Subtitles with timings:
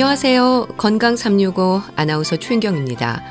[0.00, 0.68] 안녕하세요.
[0.78, 3.22] 건강 365 아나운서 최인경입니다.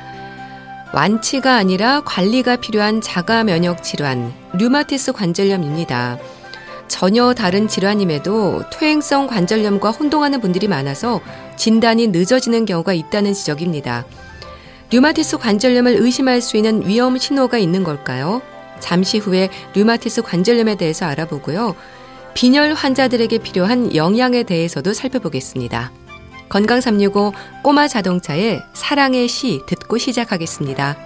[0.94, 6.18] 완치가 아니라 관리가 필요한 자가 면역 질환, 류마티스 관절염입니다.
[6.86, 11.20] 전혀 다른 질환임에도 퇴행성 관절염과 혼동하는 분들이 많아서
[11.56, 14.06] 진단이 늦어지는 경우가 있다는 지적입니다.
[14.92, 18.42] 류마티스 관절염을 의심할 수 있는 위험 신호가 있는 걸까요?
[18.78, 21.74] 잠시 후에 류마티스 관절염에 대해서 알아보고요.
[22.34, 25.90] 빈혈 환자들에게 필요한 영양에 대해서도 살펴보겠습니다.
[26.50, 27.32] 건강 365
[27.62, 30.96] 꼬마 자동차의 사랑의 시 듣고 시작하겠습니다.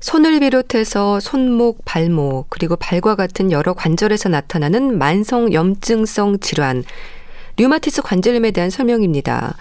[0.00, 6.82] 손을 비롯해서 손목, 발목, 그리고 발과 같은 여러 관절에서 나타나는 만성 염증성 질환,
[7.58, 9.54] 류마티스 관절염에 대한 설명입니다.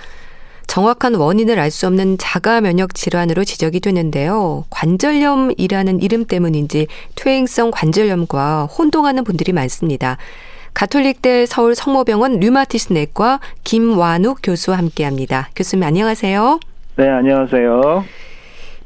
[0.65, 4.65] 정확한 원인을 알 수 없는 자가 면역 질환으로 지적이 되는데요.
[4.71, 10.17] 관절염이라는 이름 때문인지 퇴행성 관절염과 혼동하는 분들이 많습니다.
[10.79, 15.47] 가톨릭대 서울 성모병원 류마티스 내과 김완욱 교수와 함께합니다.
[15.55, 16.59] 교수님 안녕하세요.
[16.97, 18.03] 네, 안녕하세요.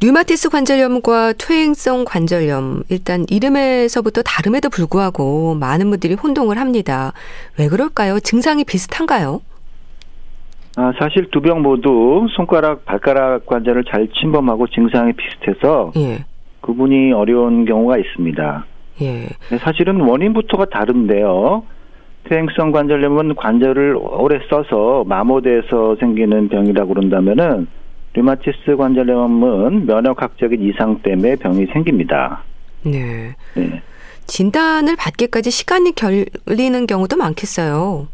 [0.02, 7.12] 류마티스 관절염과 퇴행성 관절염 일단 이름에서부터 다름에도 불구하고 많은 분들이 혼동을 합니다.
[7.58, 8.20] 왜 그럴까요?
[8.20, 9.42] 증상이 비슷한가요?
[10.78, 16.23] 아, 사실 두 병 모두 손가락, 발가락 관절을 잘 침범하고 증상이 비슷해서 예.
[16.62, 18.66] 구분이 어려운 경우가 있습니다.
[19.02, 19.28] 예.
[19.60, 21.64] 사실은 원인부터가 다른데요.
[22.25, 27.67] 퇴행성 관절염은 관절을 오래 써서 마모돼서 생기는 병이라고 그런다면은
[28.14, 32.44] 류마티스 관절염은 면역학적인 이상 때문에 병이 생깁니다.
[32.84, 33.36] 네.
[33.56, 33.81] 네.
[34.26, 38.08] 진단을 받기까지 시간이 걸리는 경우도 많겠어요.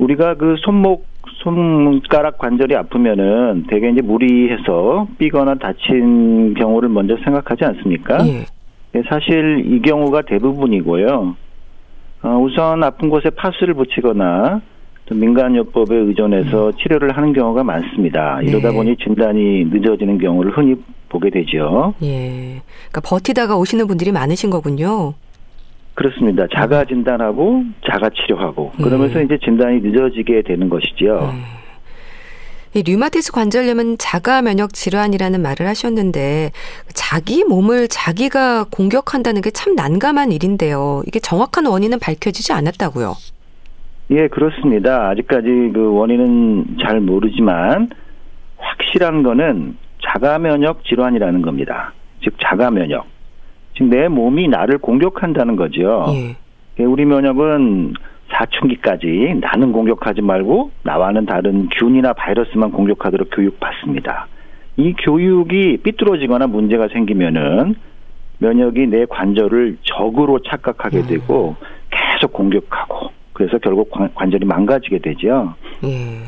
[0.00, 1.06] 우리가 그 손목
[1.42, 8.26] 손가락 관절이 아프면은 대개 이제 무리해서 삐거나 다친 경우를 먼저 생각하지 않습니까?
[8.26, 8.46] 예.
[8.92, 11.36] 네, 사실 이 경우가 대부분이고요.
[12.22, 14.60] 어, 우선 아픈 곳에 파스를 붙이거나
[15.06, 16.72] 또 민간요법에 의존해서 음.
[16.76, 18.40] 치료를 하는 경우가 많습니다.
[18.42, 18.76] 이러다 네.
[18.76, 20.76] 보니 진단이 늦어지는 경우를 흔히
[21.08, 21.94] 보게 되죠.
[22.02, 22.60] 예.
[22.90, 25.14] 그러니까 버티다가 오시는 분들이 많으신 거군요.
[25.94, 26.46] 그렇습니다.
[26.54, 29.24] 자가 진단하고 자가 치료하고 그러면서 예.
[29.24, 31.32] 이제 진단이 늦어지게 되는 것이지요.
[31.34, 31.67] 예.
[32.74, 36.52] 이 류마티스 관절염은 자가 면역 질환이라는 말을 하셨는데
[36.92, 41.02] 자기 몸을 자기가 공격한다는 게 참 난감한 일인데요.
[41.06, 43.14] 이게 정확한 원인은 밝혀지지 않았다고요.
[44.10, 45.08] 예, 그렇습니다.
[45.08, 47.88] 아직까지 그 원인은 잘 모르지만
[48.58, 51.92] 확실한 거는 자가 면역 질환이라는 겁니다.
[52.22, 53.06] 즉 자가 면역.
[53.76, 56.06] 즉 내 몸이 나를 공격한다는 거죠.
[56.10, 56.36] 예.
[56.80, 57.94] 예 우리 면역은
[58.30, 64.26] 사춘기까지 나는 공격하지 말고 나와는 다른 균이나 바이러스만 공격하도록 교육받습니다.
[64.76, 67.74] 이 교육이 삐뚤어지거나 문제가 생기면은
[68.38, 71.06] 면역이 내 관절을 적으로 착각하게 음.
[71.06, 71.56] 되고
[71.90, 75.54] 계속 공격하고 그래서 결국 관절이 망가지게 되죠.
[75.84, 76.20] 예.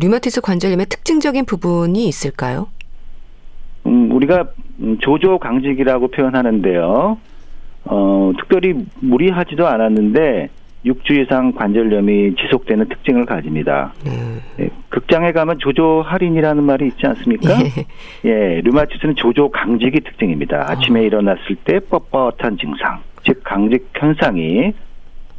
[0.00, 2.68] 류마티스 관절염의 특징적인 부분이 있을까요?
[3.86, 4.50] 음, 우리가
[5.00, 7.18] 조조 강직이라고 표현하는데요.
[7.84, 10.48] 어, 특별히 무리하지도 않았는데
[10.84, 13.92] 6주 이상 관절염이 지속되는 특징을 가집니다.
[14.06, 14.40] 음.
[14.58, 17.50] 예, 극장에 가면 조조 할인이라는 말이 있지 않습니까?
[18.24, 20.64] 예, 예 류마티스는 조조 강직이 특징입니다.
[20.68, 20.72] 아.
[20.72, 24.72] 아침에 일어났을 때 뻣뻣한 증상, 즉 강직 현상이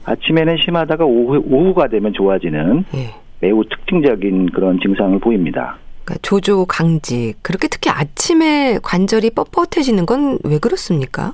[0.06, 3.10] 아침에는 심하다가 오후, 오후 가 되면 좋아지는 예.
[3.40, 5.78] 매우 특징적인 그런 증상을 보입니다.
[6.04, 11.34] 그러니까 조조 강직 그렇게 특히 아침에 관절이 뻣뻣해지는 건 왜 그렇습니까?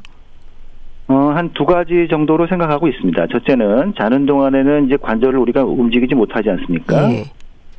[1.09, 3.27] 어, 한 두 가지 정도로 생각하고 있습니다.
[3.27, 7.11] 첫째는 자는 동안에는 이제 관절을 우리가 움직이지 못하지 않습니까?
[7.11, 7.23] 예.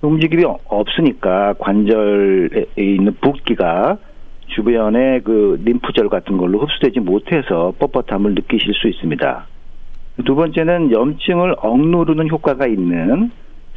[0.00, 3.98] 움직임이 없으니까 관절에 있는 붓기가
[4.46, 9.46] 주변에 그 림프절 같은 걸로 흡수되지 못해서 뻣뻣함을 느끼실 수 있습니다.
[10.24, 13.30] 두 번째는 염증을 억누르는 효과가 있는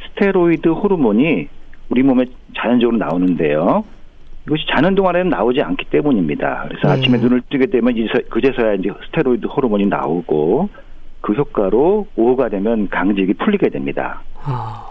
[0.08, 1.48] 스테로이드 호르몬이
[1.90, 2.24] 우리 몸에
[2.56, 3.84] 자연적으로 나오는데요.
[4.46, 6.66] 이것이 자는 동안에는 나오지 않기 때문입니다.
[6.68, 6.94] 그래서 네.
[6.94, 10.68] 아침에 눈을 뜨게 되면 이제 그제서야 이제 스테로이드 호르몬이 나오고
[11.20, 14.22] 그 효과로 오후가 되면 강직이 풀리게 됩니다.
[14.42, 14.88] 아.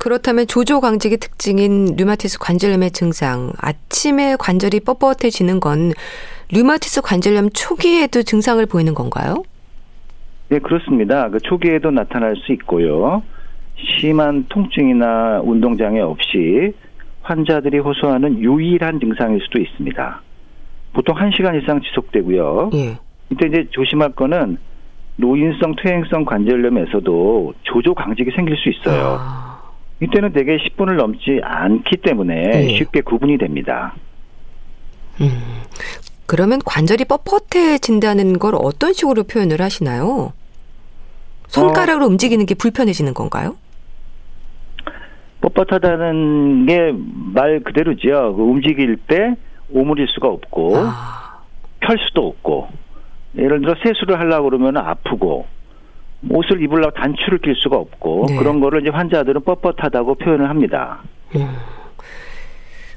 [0.00, 5.92] 그렇다면 조조 강직의 특징인 류마티스 관절염의 증상, 아침에 관절이 뻣뻣해지는 건
[6.52, 9.44] 류마티스 관절염 초기에도 증상을 보이는 건가요?
[10.48, 11.30] 네, 그렇습니다.
[11.30, 13.22] 그 초기에도 나타날 수 있고요.
[13.76, 16.74] 심한 통증이나 운동장애 없이
[17.24, 20.22] 환자들이 호소하는 유일한 증상일 수도 있습니다.
[20.92, 22.70] 보통 1시간 이상 지속되고요.
[22.74, 22.98] 예.
[23.30, 24.58] 이때 이제 조심할 거는
[25.16, 29.16] 노인성 퇴행성 관절염에서도 조조 강직이 생길 수 있어요.
[29.18, 29.62] 아.
[30.00, 32.76] 이때는 대개 10분을 넘지 않기 때문에 예.
[32.76, 33.94] 쉽게 구분이 됩니다.
[35.20, 35.28] 음.
[36.26, 40.32] 그러면 관절이 뻣뻣해진다는 걸 어떤 식으로 표현을 하시나요?
[41.48, 43.56] 손가락으로 어, 움직이는 게 불편해지는 건가요?
[45.44, 46.92] 뻣뻣하다는 게
[47.34, 48.34] 말 그대로죠.
[48.36, 49.34] 그 움직일 때
[49.72, 51.40] 오므릴 수가 없고 아.
[51.80, 52.68] 펼 수도 없고
[53.36, 55.46] 예를 들어 세수를 하려고 그러면 아프고
[56.30, 58.36] 옷을 입으려고 단추를 낄 수가 없고 네.
[58.36, 61.00] 그런 거를 이제 환자들은 뻣뻣하다고 표현을 합니다.
[61.34, 61.48] 음.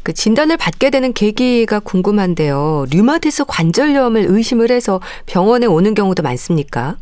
[0.03, 2.85] 그 진단을 받게 되는 계기가 궁금한데요.
[2.93, 6.95] 류마티스 관절염을 의심을 해서 병원에 오는 경우도 많습니까?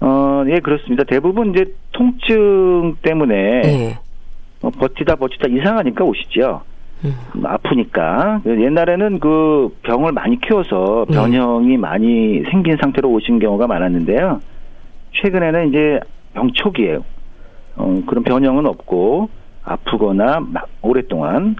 [0.00, 1.04] 어, 예, 그렇습니다.
[1.04, 3.98] 대부분 이제 통증 때문에 네.
[4.62, 6.62] 어, 버티다 버티다 이상하니까 오시죠.
[7.04, 7.14] 음.
[7.44, 11.14] 아프니까 옛날에는 그 병을 많이 키워서 네.
[11.14, 11.76] 변형이 네.
[11.76, 14.40] 많이 생긴 상태로 오신 경우가 많았는데요.
[15.12, 16.00] 최근에는 이제
[16.34, 16.98] 병 초기에
[17.76, 19.28] 어, 그런 변형은 없고
[19.64, 20.40] 아프거나
[20.82, 21.56] 오랫동안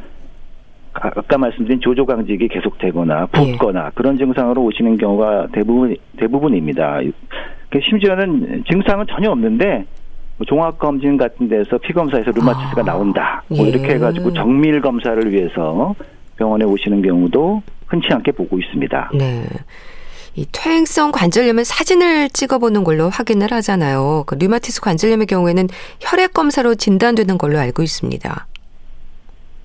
[0.93, 3.91] 아까 말씀드린 조조강직이 계속되거나 붓거나 예.
[3.95, 7.01] 그런 증상으로 오시는 경우가 대부분 대부분입니다.
[7.71, 9.85] 그 심지어는 증상은 전혀 없는데
[10.39, 12.85] 뭐 종합 검진 같은 데서 피 검사에서 루마티스가 아.
[12.85, 13.43] 나온다.
[13.49, 13.71] 뭐 예.
[13.71, 15.95] 이렇게 해가지고 정밀 검사를 위해서
[16.37, 19.11] 병원에 오시는 경우도 흔치 않게 보고 있습니다.
[19.15, 19.45] 네.
[20.35, 24.23] 이 퇴행성 관절염은 사진을 찍어보는 걸로 확인을 하잖아요.
[24.27, 25.67] 그 류마티스 관절염의 경우에는
[26.01, 28.47] 혈액 검사로 진단되는 걸로 알고 있습니다.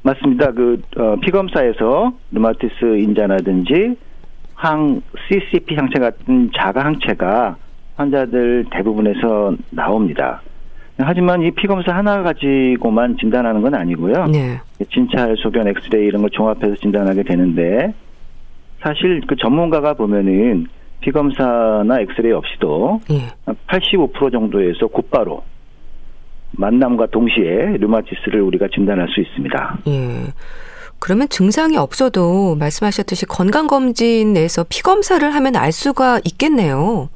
[0.01, 0.51] 맞습니다.
[0.51, 3.95] 그 어, 피검사에서 류마티스 인자라든지
[4.55, 7.55] 항 CCP 항체 같은 자가 항체가
[7.95, 10.41] 환자들 대부분에서 나옵니다.
[10.97, 14.25] 하지만 이 피 검사 하나 가지고만 진단하는 건 아니고요.
[14.27, 14.59] 네.
[14.93, 17.93] 진찰, 소견, 엑스레이 이런 걸 종합해서 진단하게 되는데
[18.81, 20.67] 사실 그 전문가가 보면은
[21.01, 23.27] 피 검사나 엑스레이 없이도 네.
[23.67, 25.43] 85% 정도에서 곧바로
[26.51, 29.77] 만남과 동시에 류마티스를 우리가 진단할 수 있습니다.
[29.87, 30.33] 예.
[30.99, 37.09] 그러면 증상이 없어도 말씀하셨듯이 건강검진에서 피검사를 하면 알 수가 있겠네요.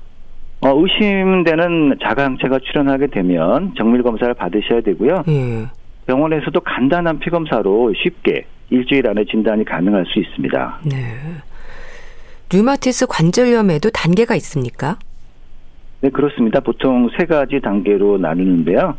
[0.61, 5.23] 어, 의심되는 자가항체가 출현하게 되면 정밀 검사를 받으셔야 되고요.
[5.27, 5.67] 예.
[6.07, 10.79] 병원에서도 간단한 피검사로 쉽게 일주일 안에 진단이 가능할 수 있습니다.
[10.85, 10.97] 네.
[12.51, 14.97] 류마티스 관절염에도 단계가 있습니까?
[16.01, 16.59] 네, 그렇습니다.
[16.59, 18.95] 보통 세 가지 단계로 나누는데요.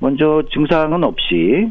[0.00, 1.70] 먼저 증상은 없이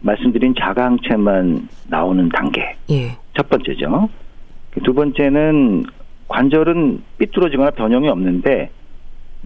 [0.00, 2.76] 말씀드린 자가항체만 나오는 단계.
[2.90, 3.16] 예.
[3.36, 4.08] 첫 번째죠.
[4.84, 5.84] 두 번째는
[6.28, 8.70] 관절은 삐뚤어지거나 변형이 없는데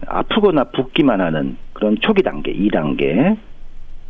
[0.07, 3.37] 아프거나 붓기만 하는 그런 초기 단계, 2단계.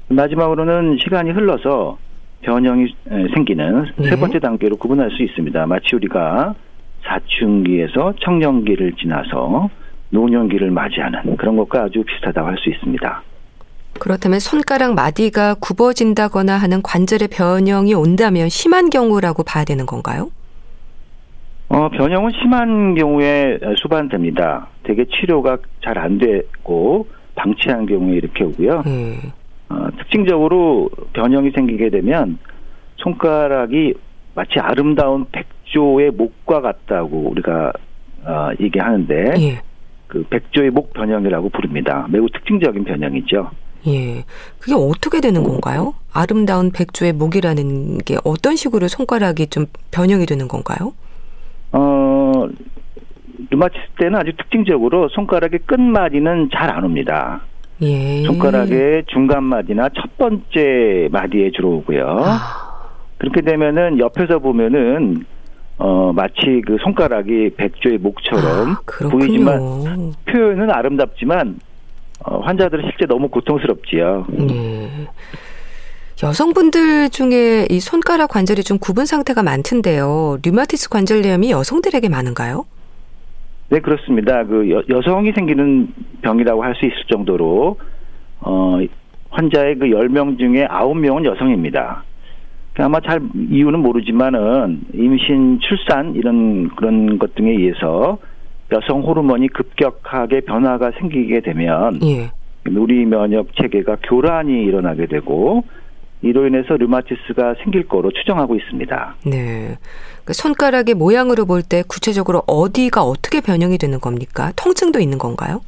[0.10, 1.98] 마지막으로는 시간이 흘러서
[2.42, 2.94] 변형이
[3.34, 4.10] 생기는 네.
[4.10, 5.66] 세 번째 단계로 구분할 수 있습니다.
[5.66, 6.56] 마치 우리가
[7.04, 9.70] 사춘기에서 청년기를 지나서
[10.10, 13.24] 노년기를 맞이하는 그런 것과 아주 비슷하다고 할 수 있습니다.
[14.00, 20.32] 그렇다면 손가락 마디가 굽어진다거나 하는 관절의 변형이 온다면 심한 경우라고 봐야 되는 건가요?
[21.74, 24.68] 어, 변형은 심한 경우에 수반됩니다.
[24.84, 28.84] 대개 치료가 잘 안 되고 방치한 경우에 이렇게 오고요.
[28.86, 29.18] 음.
[29.70, 32.38] 어, 특징적으로 변형이 생기게 되면
[32.98, 33.96] 손가락이
[34.36, 37.74] 마치 아름다운 백조의 목과 같다고 우리가
[38.26, 39.62] 어, 얘기하는데 예.
[40.08, 42.06] 그 백조의 목 변형이라고 부릅니다.
[42.10, 43.50] 매우 특징적인 변형이죠.
[43.88, 44.24] 예.
[44.60, 45.96] 그게 어떻게 되는 건가요?
[46.14, 50.94] 아름다운 백조의 목이라는 게 어떤 식으로 손가락이 좀 변형이 되는 건가요?
[51.74, 52.48] 어,
[53.50, 57.42] 류마티스 때는 아주 특징적으로 손가락의 끝마디는 잘 안 옵니다.
[57.82, 58.24] 예.
[58.24, 62.06] 손가락의 중간 마디나 첫 번째 마디에 주로 오고요.
[62.08, 62.40] 아.
[63.18, 65.26] 그렇게 되면은 옆에서 보면은
[65.78, 69.60] 어 마치 그 손가락이 백조의 목처럼 아, 보이지만
[70.26, 71.60] 표현은 아름답지만
[72.26, 74.26] 어, 환자들은 실제 너무 고통스럽지요.
[74.30, 74.90] 네.
[76.24, 80.38] 여성분들 중에 이 손가락 관절이 좀 굽은 상태가 많던데요.
[80.44, 82.66] 류마티스 관절염이 여성들에게 많은가요?
[83.70, 84.46] 네, 그렇습니다.
[84.46, 85.90] 그 여, 여성이 생기는
[86.22, 87.78] 병이라고 할 수 있을 정도로
[88.40, 88.80] 어
[89.32, 92.04] 환자의 그 10명 중에 9명은 여성입니다.
[92.76, 98.18] 아마 잘 이유는 모르지만은 임신, 출산 이런 그런 것 등에 의해서
[98.72, 102.32] 여성 호르몬이 급격하게 변화가 생기게 되면 예.
[102.70, 105.64] 우리 면역 체계가 교란이 일어나게 되고
[106.24, 109.16] 이로 인해서 류마티스가 생길 거로 추정하고 있습니다.
[109.26, 109.78] 네.
[110.24, 114.52] 그 손가락의 모양으로 볼 때 구체적으로 어디가 어떻게 변형이 되는 겁니까?
[114.56, 115.62] 통증도 있는 건가요?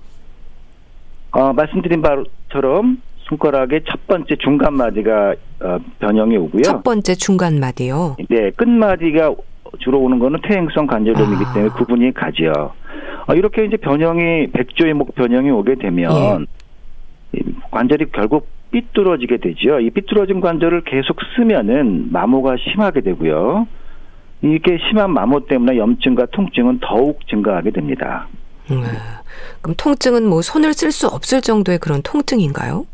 [1.32, 6.64] 어, 말씀드린 바처럼 손가락의 첫 번째 중간 마디가 어, 변형이 오고요.
[6.64, 8.16] 첫 번째 중간 마디요.
[8.30, 9.34] 네, 끝 마디가
[9.80, 11.54] 주로 오는 거는 퇴행성 관절염이기 아.
[11.54, 12.72] 때문에 구분이 가죠.
[13.28, 16.46] 어, 이렇게 이제 변형이 백조의 목 변형이 오게 되면
[17.36, 17.42] 예.
[17.72, 19.80] 관절이 결국 삐뚤어지게 되죠.
[19.80, 23.68] 이 삐뚤어진 관절을 계속 쓰면은 마모가 심하게 되고요.
[24.42, 28.28] 이게 심한 마모 때문에 염증과 통증은 더욱 증가하게 됩니다.
[28.72, 28.84] 음,
[29.62, 32.86] 그럼 통증은 뭐 손을 쓸 수 없을 정도의 그런 통증인가요?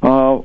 [0.00, 0.44] 어,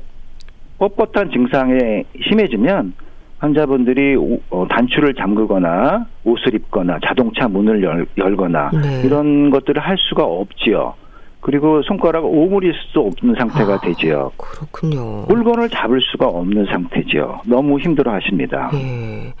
[0.78, 2.92] 뻣뻣한 증상이 심해지면
[3.38, 4.16] 환자분들이
[4.50, 9.02] 어, 단추를 잠그거나 옷을 입거나 자동차 문을 열, 거나 네.
[9.04, 10.94] 이런 것들을 할 수가 없지요.
[11.40, 14.32] 그리고 손가락 오물일 수 없는 상태가 아, 되지요.
[14.36, 15.24] 그렇군요.
[15.28, 17.42] 물건을 잡을 수가 없는 상태죠.
[17.46, 18.70] 너무 힘들어 하십니다.
[18.74, 19.32] 예.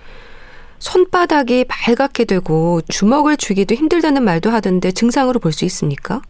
[0.78, 6.22] 손바닥이 발갛게 되고 주먹을 쥐기도 힘들다는 말도 하던데 증상으로 볼 수 있습니까?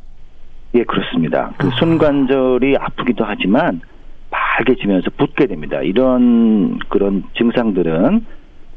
[0.75, 1.53] 예, 그렇습니다.
[1.59, 1.71] 그 아.
[1.79, 3.81] 손관절이 아프기도 하지만
[4.31, 5.81] 빨개지면서 붓게 됩니다.
[5.83, 8.25] 이런 그런 증상들은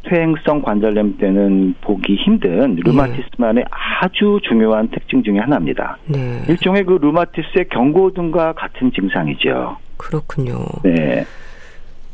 [0.04, 3.70] 퇴행성 관절염 때는 보기 힘든 류마티스만의 네.
[3.70, 5.98] 아주 중요한 특징 중의 하나입니다.
[6.08, 6.44] 네.
[6.50, 9.78] 일종의 그 류마티스의 경고등과 같은 증상이죠.
[9.98, 10.66] 그렇군요.
[10.84, 11.26] 네.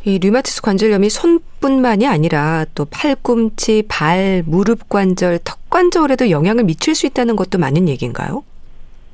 [0.04, 7.08] 이 류마티스 관절염이 손뿐만이 아니라 또 팔꿈치, 발, 무릎 관절, 턱 관절에도 영향을 미칠 수
[7.08, 8.44] 있다는 것도 맞는 얘기인가요?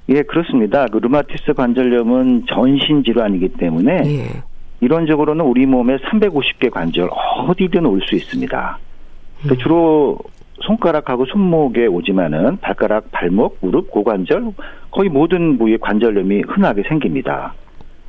[0.10, 0.86] 예, 그렇습니다.
[0.88, 4.44] 그 류마티스 관절염은 전신 질환이기 때문에 예.
[4.82, 7.10] 이론적으로는 우리 몸에 350개 관절
[7.48, 8.78] 어디든 올 수 있습니다.
[9.46, 9.50] 음.
[9.50, 10.20] 그 주로
[10.62, 14.54] 손가락하고 손목에 오지만은 발가락, 발목, 무릎, 고관절
[14.92, 17.54] 거의 모든 부위에 관절염이 흔하게 생깁니다.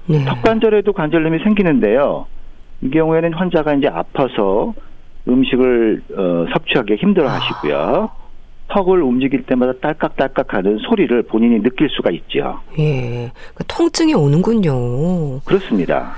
[0.06, 0.24] 네.
[0.24, 2.26] 턱관절에도 관절염이 생기는데요.
[2.82, 4.74] 이 경우에는 환자가 이제 아파서
[5.26, 7.76] 음식을 어, 섭취하기 힘들어 하시고요.
[8.10, 8.24] 아.
[8.68, 12.60] 턱을 움직일 때마다 딸깍딸깍하는 소리를 본인이 느낄 수가 있죠.
[12.78, 15.40] 예, 그 통증이 오는군요.
[15.44, 16.14] 그렇습니다.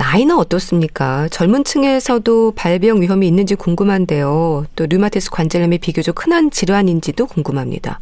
[0.00, 1.28] 나이는 어떻습니까?
[1.28, 4.64] 젊은 층에서도 발병 위험이 있는지 궁금한데요.
[4.74, 8.00] 또 류마티스 관절염이 비교적 흔한 질환인지도 궁금합니다.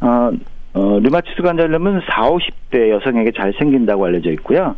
[0.00, 0.30] 어,
[0.74, 4.76] 어, 류마티스 관절염은 4, 50대 여성에게 잘 생긴다고 알려져 있고요.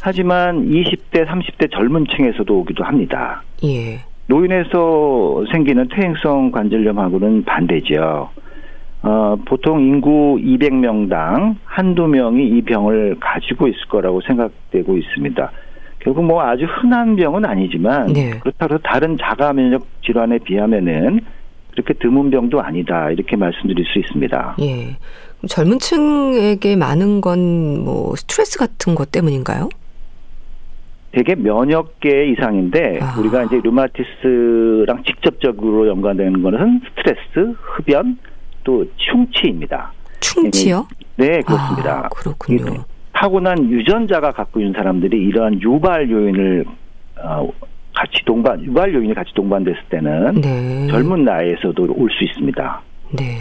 [0.00, 3.42] 하지만 20대, 30대 젊은 층에서도 오기도 합니다.
[3.64, 3.98] 예.
[4.28, 8.30] 노인에서 생기는 퇴행성 관절염하고는 반대죠.
[9.06, 15.52] 어, 보통 인구 200명당 한두 명이 이 병을 가지고 있을 거라고 생각되고 있습니다.
[16.00, 18.30] 결국 뭐 아주 흔한 병은 아니지만 네.
[18.40, 21.20] 그렇다고 다른 자가 면역 질환에 비하면은
[21.72, 24.56] 그렇게 드문 병도 아니다 이렇게 말씀드릴 수 있습니다.
[24.60, 24.96] 예.
[25.46, 27.38] 젊은 층에게 많은 건
[27.86, 29.68] 뭐 스트레스 같은 것 때문인가요?
[31.12, 33.18] 대개 면역계 이상인데 아.
[33.20, 38.18] 우리가 이제 류마티스랑 직접적으로 연관되는 것은 스트레스, 흡연,
[38.66, 39.92] 또 충치입니다.
[40.18, 40.88] 충치요?
[41.14, 42.02] 네, 그렇습니다.
[42.04, 42.84] 아, 그렇군요.
[43.12, 46.64] 타고난 유전자가 갖고 있는 사람들이 이러한 유발 요인을
[47.22, 47.48] 어,
[47.94, 50.86] 같이 동반 유발 요인이 같이 동반됐을 때는 네.
[50.88, 52.82] 젊은 나이에서도 올 수 있습니다.
[53.12, 53.38] 네.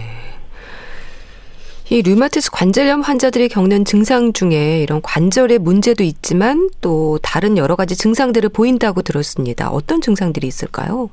[1.89, 7.95] 이 류마티스 관절염 환자들이 겪는 증상 중에 이런 관절의 문제도 있지만 또 다른 여러 가지
[7.97, 9.69] 증상들을 보인다고 들었습니다.
[9.69, 11.09] 어떤 증상들이 있을까요?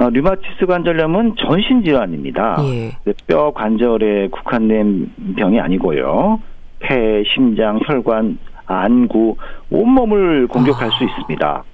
[0.00, 2.56] 어, 류마티스 관절염은 전신 질환입니다.
[2.72, 2.92] 예.
[3.26, 6.40] 뼈 관절에 국한된 병이 아니고요.
[6.78, 9.36] 폐, 심장, 혈관, 안구
[9.70, 10.90] 온몸을 공격할 아.
[10.90, 11.64] 수 있습니다.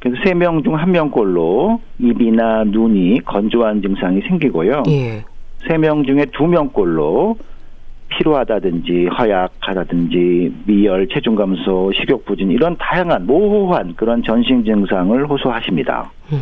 [0.00, 4.84] 그래서 세 명 중 한 명꼴로 입이나 눈이 건조한 증상이 생기고요.
[4.88, 5.24] 예.
[5.68, 7.36] 세명 중에 두 명꼴로
[8.08, 16.10] 피로하다든지 허약하다든지 미열, 체중 감소, 식욕 부진 이런 다양한 모호한 그런 전신 증상을 호소하십니다.
[16.32, 16.40] 음,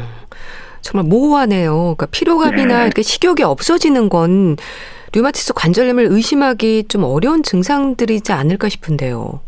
[0.85, 1.73] 정말 모호하네요.
[1.97, 2.85] 그러니까 피로감이나 네.
[2.85, 4.57] 이렇게 식욕이 없어지는 건
[5.15, 9.41] 류마티스 관절염을 의심하기 좀 어려운 증상들이지 않을까 싶은데요.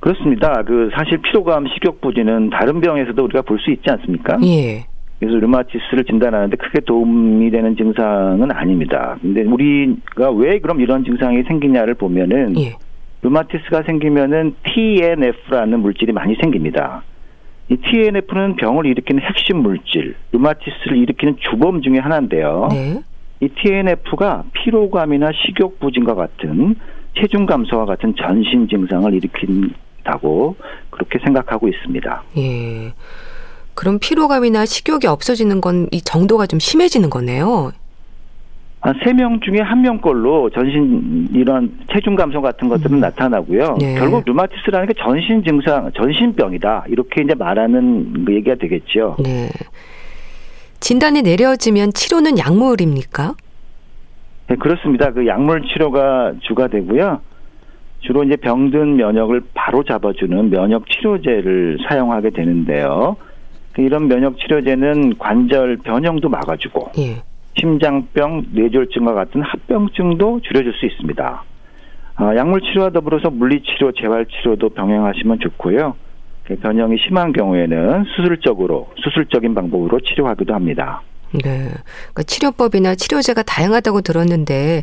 [0.00, 0.62] 그렇습니다.
[0.66, 4.38] 그 사실 피로감, 식욕 부진은 다른 병에서도 우리가 볼 수 있지 않습니까?
[4.44, 4.84] 예.
[5.20, 9.16] 그래서 류마티스를 진단하는데 크게 도움이 되는 증상은 아닙니다.
[9.20, 12.76] 근데 우리가 왜 그럼 이런 증상이 생기냐를 보면은 예.
[13.22, 17.04] 류마티스가 생기면은 TNF라는 물질이 많이 생깁니다.
[17.68, 22.68] 이 TNF는 병을 일으키는 핵심 물질, 류마티스를 일으키는 주범 중의 하나인데요.
[22.70, 23.02] 네.
[23.40, 26.76] 이 TNF가 피로감이나 식욕 부진과 같은
[27.18, 30.56] 체중 감소와 같은 전신 증상을 일으킨다고
[30.90, 32.22] 그렇게 생각하고 있습니다.
[32.38, 32.92] 예.
[33.74, 37.72] 그럼 피로감이나 식욕이 없어지는 건 이 정도가 좀 심해지는 거네요.
[39.04, 43.00] 세명 중에 한 명꼴로 전신 이런 체중 감소 같은 것들은 음.
[43.00, 43.76] 나타나고요.
[43.78, 43.94] 네.
[43.94, 49.16] 결국 류마티스라는 게 전신 증상, 전신병이다 이렇게 이제 말하는 그 얘기가 되겠죠.
[49.22, 49.48] 네.
[50.80, 53.34] 진단이 내려지면 치료는 약물입니까?
[54.48, 55.12] 네, 그렇습니다.
[55.12, 57.20] 그 약물 치료가 주가 되고요.
[58.00, 63.16] 주로 이제 병든 면역을 바로 잡아주는 면역 치료제를 사용하게 되는데요.
[63.78, 67.22] 이런 면역 치료제는 관절 변형도 막아주고 예.
[67.58, 71.44] 심장병, 뇌졸중과 같은 합병증도 줄여줄 수 있습니다.
[72.14, 75.94] 아, 약물 치료와 더불어서 물리치료, 재활치료도 병행하시면 좋고요.
[76.44, 81.02] 그 변형이 심한 경우에는 수술적으로 수술적인 방법으로 치료하기도 합니다.
[81.32, 81.70] 네.
[81.70, 84.82] 그러니까 치료법이나 치료제가 다양하다고 들었는데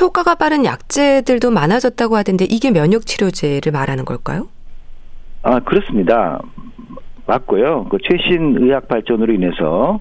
[0.00, 4.48] 효과가 빠른 약제들도 많아졌다고 하던데 이게 면역 치료제를 말하는 걸까요?
[5.42, 6.40] 아 그렇습니다.
[7.26, 7.86] 맞고요.
[7.90, 10.00] 그 최신 의학 발전으로 인해서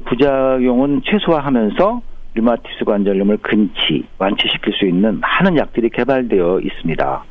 [0.00, 2.02] 부작용은 최소화하면서
[2.34, 7.24] 류마티스 관절염을 근치, 완치시킬 수 있는 많은 약들이 개발되어 있습니다.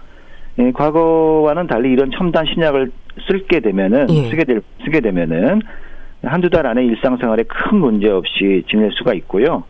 [0.59, 2.91] 예, 과거와는 달리 이런 첨단 신약을
[3.27, 4.29] 쓸게 되면은 예.
[4.29, 5.61] 쓰게 될 쓰게 되면은
[6.23, 9.63] 한두 달 안에 일상생활에 큰 문제 없이 지낼 수가 있고요.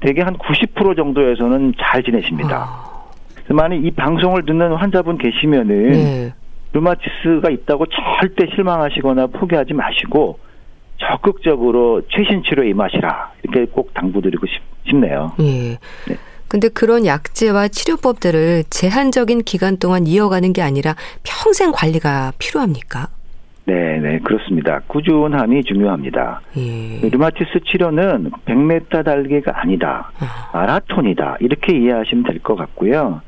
[0.00, 2.66] 대개 한 90% 정도에서는 잘 지내십니다.
[2.66, 2.92] 아.
[3.50, 6.34] 만약 이 방송을 듣는 환자분 계시면은 예.
[6.72, 10.38] 류마티스가 있다고 절대 실망하시거나 포기하지 마시고
[11.08, 15.70] 적극적으로 최신 치료에 임하시라 이렇게 꼭 당부드리고 싶, 네요 예.
[16.08, 16.16] 네.
[16.48, 23.08] 근데 그런 약제와 치료법들을 제한적인 기간 동안 이어가는 게 아니라 평생 관리가 필요합니까?
[23.64, 24.80] 네, 네, 그렇습니다.
[24.88, 26.40] 꾸준함이 중요합니다.
[26.58, 27.08] 예.
[27.08, 30.10] 류마티스 치료는 100m 달기가 아니다.
[30.18, 30.50] 아.
[30.52, 31.38] 마라톤이다.
[31.40, 33.22] 이렇게 이해하시면 될 것 같고요.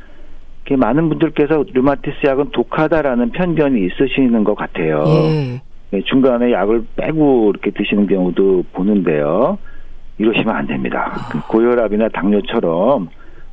[0.76, 5.04] 많은 분들께서 류마티스 약은 독하다라는 편견이 있으시는 것 같아요.
[5.06, 5.62] 예.
[5.90, 9.58] 네, 중간에 약을 빼고 이렇게 드시는 경우도 보는데요.
[10.18, 11.12] 이러시면 안 됩니다.
[11.14, 11.46] 아.
[11.48, 13.08] 고혈압이나 당뇨처럼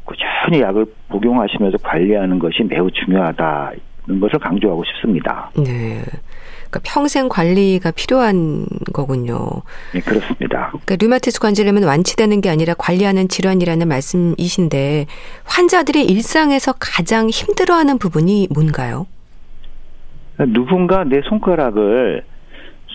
[0.05, 5.51] 꾸준히 약을 복용하시면서 관리하는 것이 매우 중요하다는 것을 강조하고 싶습니다.
[5.55, 6.03] 네.
[6.71, 9.37] 그러니까 평생 관리가 필요한 거군요.
[9.93, 10.69] 네, 그렇습니다.
[10.69, 15.05] 그러니까 류마티스 관절염은 완치되는 게 아니라 관리하는 질환이라는 말씀이신데
[15.43, 19.05] 환자들이 일상에서 가장 힘들어하는 부분이 뭔가요?
[20.37, 22.23] 누군가 내 손가락을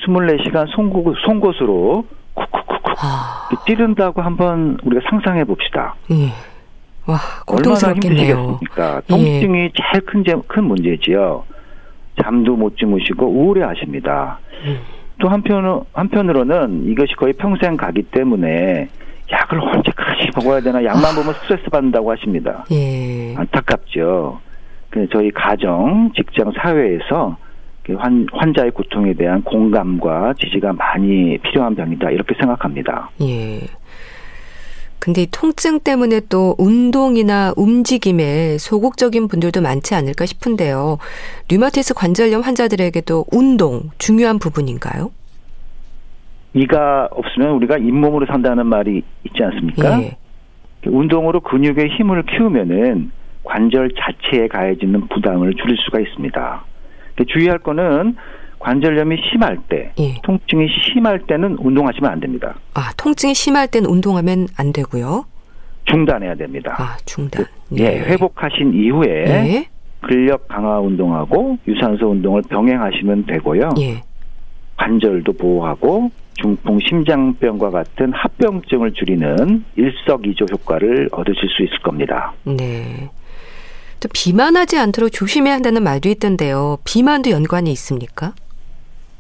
[0.05, 3.49] 24시간 송곳, 송곳으로 쿡쿡쿡쿡 아...
[3.67, 5.95] 찌른다고 한번 우리가 상상해 봅시다.
[6.11, 6.32] 예.
[7.06, 7.19] 와.
[7.47, 9.02] 얼마나 힘드시겠습니까?
[9.08, 9.71] 통증이 예.
[9.75, 11.45] 제일 큰, 큰 문제지요.
[12.23, 14.39] 잠도 못 주무시고 우울해 하십니다.
[14.65, 14.78] 음.
[15.19, 18.89] 또 한편 한편으로는 이것이 거의 평생 가기 때문에
[19.30, 21.15] 약을 언제까지 먹어야 되나 약만 아.
[21.15, 22.65] 보면 스트레스 받는다고 하십니다.
[22.71, 23.34] 예.
[23.37, 24.41] 안타깝죠.
[24.97, 27.37] 그 저희 가정, 직장, 사회에서
[27.82, 33.11] 그 환, 환자의 고통에 대한 공감과 지지가 많이 필요한 병이다 이렇게 생각합니다.
[33.21, 33.61] 예.
[34.99, 40.97] 근데 이 통증 때문에 또 운동이나 움직임에 소극적인 분들도 많지 않을까 싶은데요.
[41.50, 45.11] 류마티스 관절염 환자들에게도 운동 중요한 부분인가요?
[46.54, 50.00] 이가 없으면 우리가 잇몸으로 산다는 말이 있지 않습니까?
[50.00, 50.17] 예.
[50.87, 53.13] 운동으로 근육의 힘을 키우면은
[53.47, 56.65] 관절 자체에 가해지는 부담을 줄일 수가 있습니다.
[57.28, 58.17] 주의할 거는
[58.59, 60.21] 관절염이 심할 때, 예.
[60.23, 62.54] 통증이 심할 때는 운동하시면 안 됩니다.
[62.75, 65.25] 아, 통증이 심할 때는 운동하면 안 되고요.
[65.85, 66.75] 중단해야 됩니다.
[66.78, 67.47] 아, 중단.
[67.71, 67.85] 네.
[67.85, 69.69] 예, 회복하신 이후에 예.
[70.00, 73.71] 근력 강화 운동하고 유산소 운동을 병행하시면 되고요.
[73.80, 74.02] 예.
[74.76, 82.32] 관절도 보호하고 중풍 심장병과 같은 합병증을 줄이는 일석이조 효과를 얻으실 수 있을 겁니다.
[82.45, 83.09] 네.
[84.00, 86.78] 또 비만하지 않도록 조심해야 한다는 말도 있던데요.
[86.85, 88.35] 비만도 연관이 있습니까?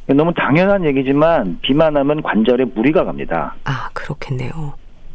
[0.06, 3.56] 너무 당연한 얘기지만 비만하면 관절에 무리가 갑니다.
[3.64, 4.74] 아 그렇겠네요.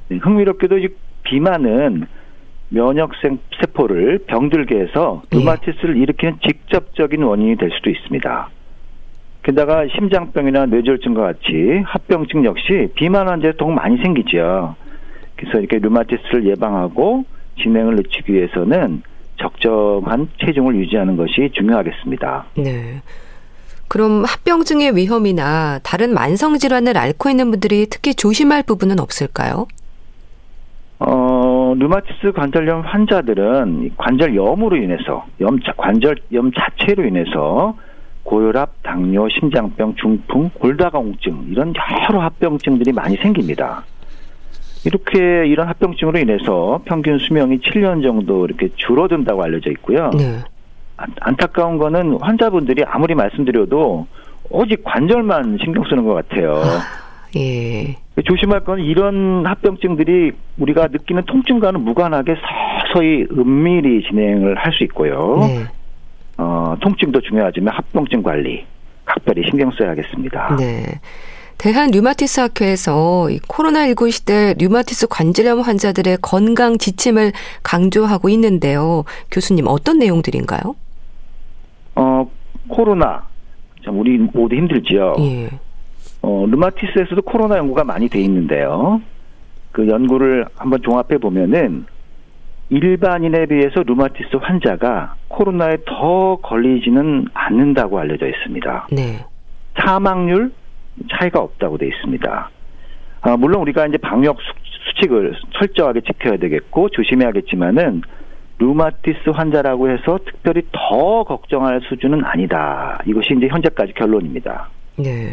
[0.10, 0.80] 네, 흥미롭게도
[1.24, 2.08] 비만은
[2.70, 3.12] 면역
[3.60, 5.38] 세포를 병들게 해서 예.
[5.38, 6.02] 류마티스를 예.
[6.02, 8.50] 일으키는 직접적인 원인이 될 수도 있습니다.
[9.44, 14.76] 게다가 심장병이나 뇌졸중과 같이 합병증 역시 비만 환자에 더욱 많이 생기죠.
[15.36, 17.26] 그래서 이렇게 류마티스를 예방하고
[17.62, 19.04] 진행을 늦추기 위해서는
[19.42, 22.46] 적정한 체중을 유지하는 것이 중요하겠습니다.
[22.58, 23.02] 네.
[23.88, 29.68] 그럼 합병증의 위험이나 다른 만성 질환을 앓고 있는 분들이 특히 조심할 부분은 없을까요?
[31.00, 37.76] 어, 류마티스 관절염 환자들은 관절염으로 인해서 염 관절염 자체로 인해서
[38.24, 41.74] 고혈압, 당뇨, 심장병, 중풍, 골다공증 이런
[42.08, 43.84] 여러 합병증들이 많이 생깁니다.
[44.86, 50.10] 이렇게 이런 합병증으로 인해서 평균 수명이 7년 정도 이렇게 줄어든다고 알려져 있고요.
[50.18, 50.40] 네.
[51.20, 54.08] 안타까운 거는 환자분들이 아무리 말씀드려도
[54.50, 56.56] 오직 관절만 신경 쓰는 것 같아요.
[56.56, 56.82] 아,
[57.38, 57.96] 예.
[58.24, 62.36] 조심할 건 이런 합병증들이 우리가 느끼는 통증과는 무관하게
[62.94, 65.38] 서서히 은밀히 진행을 할 수 있고요.
[65.42, 65.64] 네.
[66.38, 68.66] 어, 통증도 중요하지만 합병증 관리
[69.06, 70.56] 각별히 신경 써야겠습니다.
[70.58, 70.84] 네.
[71.62, 79.04] 대한 류마티스 학회에서 코로나19 시대 류마티스 관절염 환자들의 건강 지침을 강조하고 있는데요.
[79.30, 80.76] 교수님 어떤 내용들인가요?
[81.94, 82.32] 어,
[82.68, 83.28] 코로나.
[83.86, 85.14] 참, 우리 모두 힘들지요.
[85.20, 85.50] 예.
[86.24, 89.00] 어, 르마티스에서도 코로나 연구가 많이 돼 있는데요.
[89.72, 91.86] 그 연구를 한번 종합해 보면은
[92.72, 98.88] 일반인에 비해서 르마티스 환자가 코로나에 더 걸리지는 않는다고 알려져 있습니다.
[98.92, 99.24] 네.
[99.80, 100.52] 사망률
[101.12, 102.50] 차이가 없다고 돼 있습니다.
[103.22, 104.38] 아, 물론 우리가 이제 방역
[104.96, 108.02] 수칙을 철저하게 지켜야 되겠고 조심해야겠지만은
[108.58, 113.02] 루마티스 환자라고 해서 특별히 더 걱정할 수준은 아니다.
[113.06, 114.70] 이것이 이제 현재까지 결론입니다.
[114.98, 115.32] 네.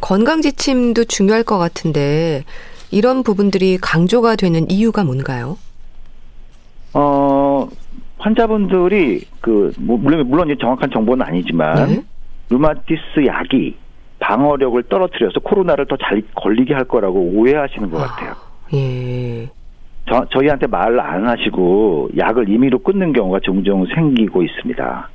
[0.00, 2.44] 건강 지침도 중요할 것 같은데
[2.90, 5.58] 이런 부분들이 강조가 되는 이유가 뭔가요?
[6.94, 7.68] 어,
[8.18, 12.02] 환자분들이 그 뭐, 물론 물론 정확한 정보는 아니지만 네?
[12.50, 13.76] 루마티스 약이
[14.28, 18.34] 방어력을 떨어뜨려서 코로나를 더 잘 걸리게 할 거라고 오해하시는 것 아, 같아요.
[18.74, 19.48] 예.
[20.08, 25.08] 저, 저희한테 말 안 하시고 약을 임의로 끊는 경우가 종종 생기고 있습니다.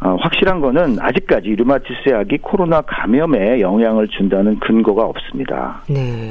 [0.00, 5.82] 어, 확실한 거는 아직까지 류마티스 약이 코로나 감염에 영향을 준다는 근거가 없습니다.
[5.88, 6.30] 네.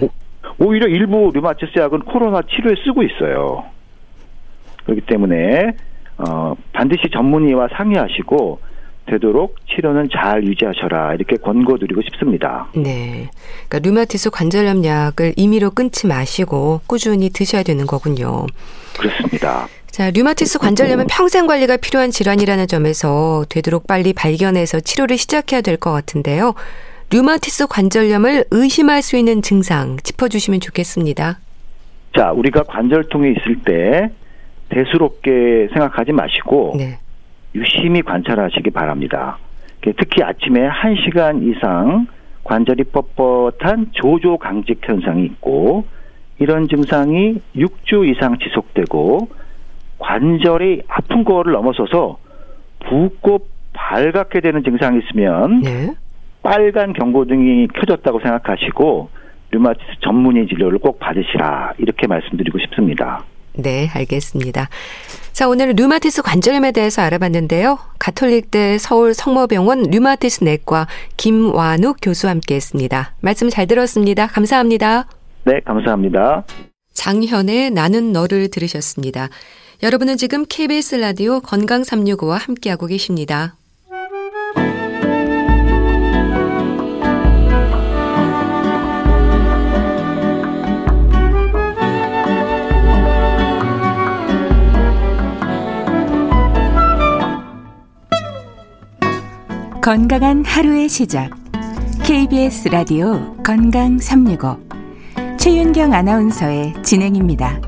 [0.60, 3.64] 오, 히려 일부 류마티스 약은 코로나 치료에 쓰고 있어요.
[4.86, 5.72] 그렇기 때문에
[6.18, 8.60] 어, 반드시 전문의와 상의하시고
[9.06, 12.68] 되도록 치료는 잘 유지하셔라 이렇게 권고드리고 싶습니다.
[12.76, 13.30] 네,
[13.68, 18.46] 그러니까 류마티스 관절염 약을 임의로 끊지 마시고 꾸준히 드셔야 되는 거군요.
[18.98, 19.68] 그렇습니다.
[19.92, 25.92] 자, 류마티스 관절염은 평생 관리가 필요한 질환이라는 점에서 되도록 빨리 발견해서 치료를 시작해야 될 것
[25.92, 26.54] 같은데요.
[27.12, 31.40] 류마티스 관절염을 의심할 수 있는 증상 짚어주시면 좋겠습니다.
[32.16, 34.10] 자, 우리가 관절통이 있을 때
[34.70, 36.98] 대수롭게 생각하지 마시고 네.
[37.56, 39.38] 유심히 관찰하시기 바랍니다.
[39.82, 42.08] 특히 아침에 1시간 이상
[42.44, 45.86] 관절이 뻣뻣한 조조 강직 현상이 있고
[46.40, 49.30] 이런 증상이 6주 이상 지속되고
[50.00, 52.18] 관절이 아픈 거를 넘어서서
[52.86, 55.94] 붓고 발갛게 되는 증상이 있으면 네.
[56.42, 59.10] 빨간 경고등이 켜졌다고 생각하시고
[59.52, 63.24] 류마티스 전문의 진료를 꼭 받으시라 이렇게 말씀드리고 싶습니다.
[63.56, 64.68] 네, 알겠습니다.
[65.34, 67.80] 자, 오늘 류마티스 관절염에 대해서 알아봤는데요.
[67.98, 73.16] 가톨릭대 서울 성모병원 류마티스 내과 김완욱 교수와 함께 했습니다.
[73.20, 74.28] 말씀 잘 들었습니다.
[74.28, 75.08] 감사합니다.
[75.46, 76.46] 네, 감사합니다.
[76.94, 79.30] 장현의 나는 너를 들으셨습니다.
[79.82, 83.56] 여러분은 지금 KBS 라디오 건강 365와 함께하고 계십니다.
[99.84, 101.30] 건강한 하루의 시작.
[102.06, 104.58] KBS 라디오 건강 365.
[105.38, 107.60] 최윤경 아나운서의 진행입니다.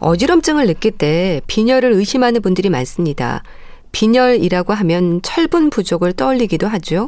[0.00, 3.44] 어지럼증을 느낄 때 빈혈을 의심하는 분들이 많습니다.
[3.92, 7.06] 빈혈이라고 하면 철분 부족을 떠올리기도 하죠.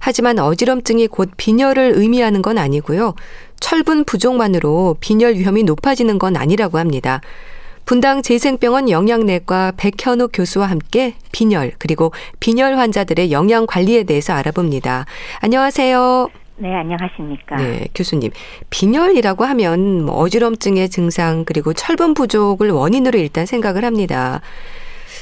[0.00, 3.14] 하지만 어지럼증이 곧 빈혈을 의미하는 건 아니고요.
[3.60, 7.20] 철분 부족만으로 빈혈 위험이 높아지는 건 아니라고 합니다.
[7.86, 15.06] 분당 재생병원 영양내과 백현욱 교수와 함께 빈혈 그리고 빈혈 환자들의 영양 관리에 대해서 알아봅니다.
[15.40, 16.28] 안녕하세요.
[16.56, 17.54] 네, 안녕하십니까.
[17.54, 18.32] 네, 교수님.
[18.70, 24.40] 빈혈이라고 하면 뭐 어지럼증의 증상 그리고 철분 부족을 원인으로 일단 생각을 합니다.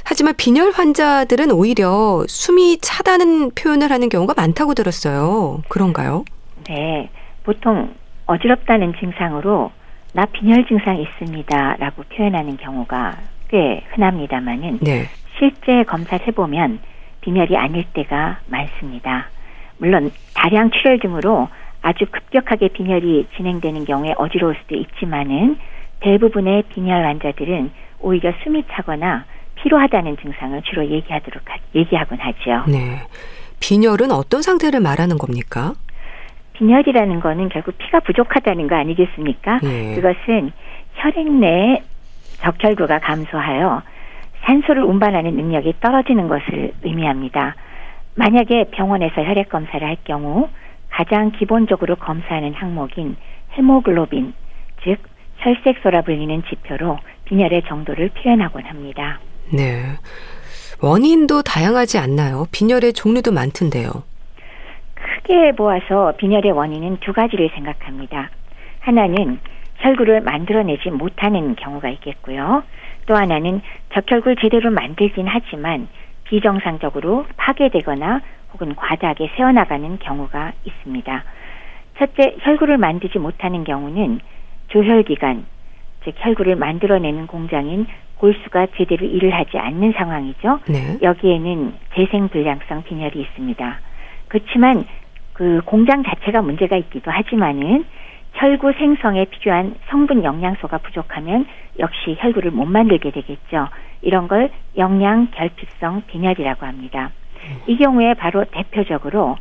[0.02, 5.62] 하지만 빈혈 환자들은 오히려 숨이 차다는 표현을 하는 경우가 많다고 들었어요.
[5.68, 6.24] 그런가요?
[6.66, 7.10] 네.
[7.42, 7.92] 보통
[8.24, 9.70] 어지럽다는 증상으로
[10.14, 15.08] 나 빈혈 증상 있습니다라고 표현하는 경우가 꽤 흔합니다만은 네.
[15.36, 16.78] 실제 검사를 해보면
[17.20, 19.28] 빈혈이 아닐 때가 많습니다.
[19.78, 21.48] 물론 다량 출혈 등으로
[21.82, 25.58] 아주 급격하게 빈혈이 진행되는 경우에 어지러울 수도 있지만은
[26.00, 29.24] 대부분의 빈혈 환자들은 오히려 숨이 차거나
[29.56, 31.42] 피로하다는 증상을 주로 얘기하도록
[31.74, 32.70] 얘기하곤 하죠.
[32.70, 33.00] 네.
[33.58, 35.74] 빈혈은 어떤 상태를 말하는 겁니까?
[36.54, 39.60] 빈혈이라는 거는 결국 피가 부족하다는 거 아니겠습니까?
[39.64, 39.94] 예.
[39.94, 40.52] 그것은
[40.94, 41.82] 혈액 내
[42.42, 43.82] 적혈구가 감소하여
[44.44, 47.54] 산소를 운반하는 능력이 떨어지는 것을 의미합니다.
[48.14, 50.48] 만약에 병원에서 혈액 검사를 할 경우
[50.90, 53.16] 가장 기본적으로 검사하는 항목인
[53.56, 54.32] 헤모글로빈,
[54.84, 54.98] 즉
[55.38, 59.18] 혈색소라 불리는 지표로 빈혈의 정도를 표현하곤 합니다.
[59.52, 59.82] 네.
[60.80, 62.46] 원인도 다양하지 않나요?
[62.52, 63.90] 빈혈의 종류도 많던데요.
[65.04, 68.30] 크게 보아서 빈혈의 원인은 두 가지를 생각합니다.
[68.80, 69.38] 하나는
[69.76, 72.62] 혈구를 만들어내지 못하는 경우가 있겠고요.
[73.06, 73.60] 또 하나는
[73.92, 75.88] 적혈구를 제대로 만들긴 하지만
[76.24, 81.24] 비정상적으로 파괴되거나 혹은 과다하게 새어나가는 경우가 있습니다.
[81.98, 84.20] 첫째, 혈구를 만들지 못하는 경우는
[84.68, 85.44] 조혈기관,
[86.04, 87.86] 즉 혈구를 만들어내는 공장인
[88.16, 90.60] 골수가 제대로 일을 하지 않는 상황이죠.
[90.68, 90.98] 네.
[91.02, 93.80] 여기에는 재생불량성 빈혈이 있습니다.
[94.28, 94.84] 그렇지만
[95.32, 97.84] 그 공장 자체가 문제가 있기도 하지만은
[98.34, 101.46] 혈구 생성에 필요한 성분 영양소가 부족하면
[101.78, 103.68] 역시 혈구를 못 만들게 되겠죠.
[104.02, 107.10] 이런 걸 영양 결핍성 빈혈이라고 합니다.
[107.66, 109.36] 이 경우에 바로 대표적으로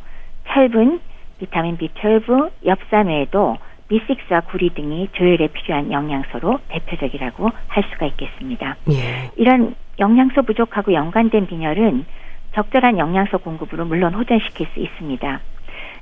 [0.48, 1.00] 철분,
[1.38, 3.56] 비타민 B12, 엽산 외에도
[3.90, 8.76] B6와 구리 등이 조혈에 필요한 영양소로 대표적이라고 할 수가 있겠습니다.
[8.90, 9.30] 예.
[9.36, 12.06] 이런 영양소 부족하고 연관된 빈혈은
[12.54, 15.40] 적절한 영양소 공급으로 물론 호전시킬 수 있습니다.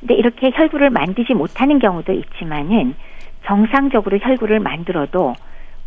[0.00, 2.94] 근데 이렇게 혈구를 만들지 못하는 경우도 있지만은
[3.44, 5.34] 정상적으로 혈구를 만들어도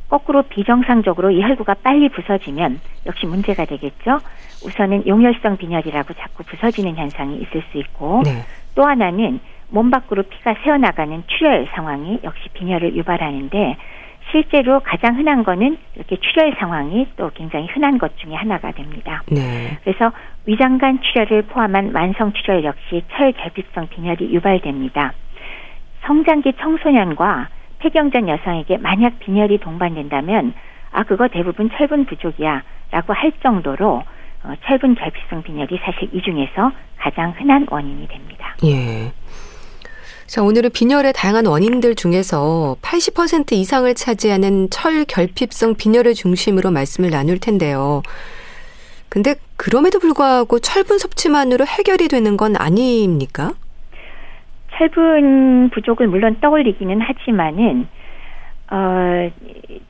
[0.09, 4.19] 거꾸로 비정상적으로 이 혈구가 빨리 부서지면 역시 문제가 되겠죠.
[4.65, 8.43] 우선은 용혈성 빈혈이라고 자꾸 부서지는 현상이 있을 수 있고 네.
[8.75, 13.77] 또 하나는 몸 밖으로 피가 새어나가는 출혈 상황이 역시 빈혈을 유발하는데
[14.31, 19.23] 실제로 가장 흔한 거는 이렇게 출혈 상황이 또 굉장히 흔한 것 중에 하나가 됩니다.
[19.27, 19.77] 네.
[19.83, 20.11] 그래서
[20.45, 25.13] 위장관 출혈을 포함한 만성 출혈 역시 철결핍성 빈혈이 유발됩니다.
[26.05, 30.53] 성장기 청소년과 폐경전 여성에게 만약 빈혈이 동반된다면
[30.91, 34.03] 아 그거 대부분 철분 부족이야라고 할 정도로
[34.43, 38.55] 어, 철분 결핍성 빈혈이 사실 이 중에서 가장 흔한 원인이 됩니다.
[38.63, 39.11] 예.
[40.27, 47.37] 자, 오늘은 빈혈의 다양한 원인들 중에서 80% 이상을 차지하는 철 결핍성 빈혈을 중심으로 말씀을 나눌
[47.39, 48.01] 텐데요.
[49.07, 53.53] 근데 그럼에도 불구하고 철분 섭취만으로 해결이 되는 건 아닙니까?
[54.77, 57.87] 철분 부족을 물론 떠올리기는 하지만은
[58.71, 59.29] 어,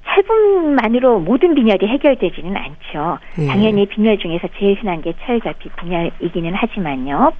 [0.03, 3.19] 철분만으로 모든 빈혈이 해결되지는 않죠.
[3.39, 3.47] 예.
[3.47, 7.33] 당연히 빈혈 중에서 제일 흔한 게 철결핍 빈혈이기는 하지만요.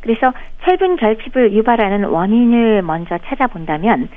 [0.00, 0.32] 그래서
[0.64, 4.08] 철분 결핍을 유발하는 원인을 먼저 찾아본다면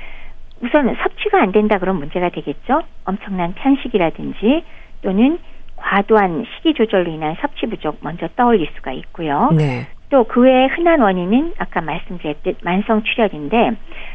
[0.60, 2.82] 우선 섭취가 안 된다 그런 문제가 되겠죠.
[3.04, 4.64] 엄청난 편식이라든지
[5.02, 5.38] 또는
[5.76, 9.50] 과도한 식이 조절로 인한 섭취 부족 먼저 떠올릴 수가 있고요.
[9.56, 9.86] 네.
[10.10, 13.72] 또그 외에 흔한 원인은 아까 말씀드렸듯 만성 출혈인데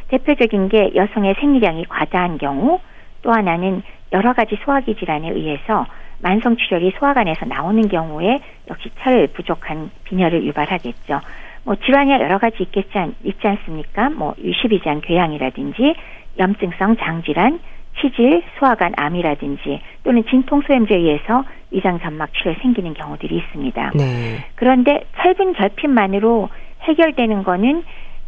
[0.10, 2.80] 대표적인 게 여성의 생리량이 과다한 경우
[3.22, 5.86] 또 하나는 여러 가지 소화기 질환에 의해서
[6.20, 8.40] 만성 출혈이 소화관에서 나오는 경우에
[8.70, 11.20] 역시 철 부족한 빈혈을 유발하겠죠.
[11.64, 14.10] 뭐 질환이 여러 가지 있겠지 않, 있지 않습니까?
[14.10, 15.96] 뭐 유시비장 궤양이라든지
[16.40, 17.60] 염증성 장질환,
[18.00, 23.92] 치질, 소화관 암이라든지 또는 진통소염제에 의해서 위장 점막 출혈 생기는 경우들이 있습니다.
[23.96, 24.46] 네.
[24.56, 26.50] 그런데 철분 결핍만으로
[26.82, 27.84] 해결되는 거는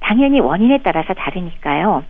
[0.05, 2.03] 당연히 원인에 따라서 다르니까요.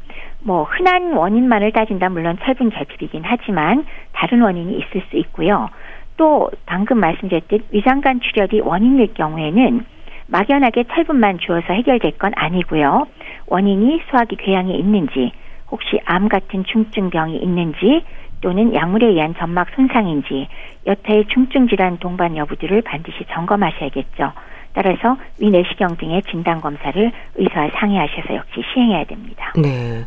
[0.43, 5.69] 뭐 흔한 원인만을 따진다 물론 철분 결핍이긴 하지만 다른 원인이 있을 수 있고요.
[6.17, 9.85] 또 방금 말씀드렸듯 위장관 출혈이 원인일 경우에는
[10.27, 13.07] 막연하게 철분만 주어서 해결될 건 아니고요.
[13.47, 15.31] 원인이 소화기 궤양에 있는지
[15.71, 18.03] 혹시 암 같은 중증병이 있는지
[18.41, 20.49] 또는 약물에 의한 점막 손상인지
[20.85, 24.33] 여타의 중증 질환 동반 여부들을 반드시 점검하셔야겠죠.
[24.75, 29.53] 따라서 위내시경 등의 진단 검사를 의사와 상의하셔서 역시 시행해야 됩니다.
[29.57, 30.05] 네.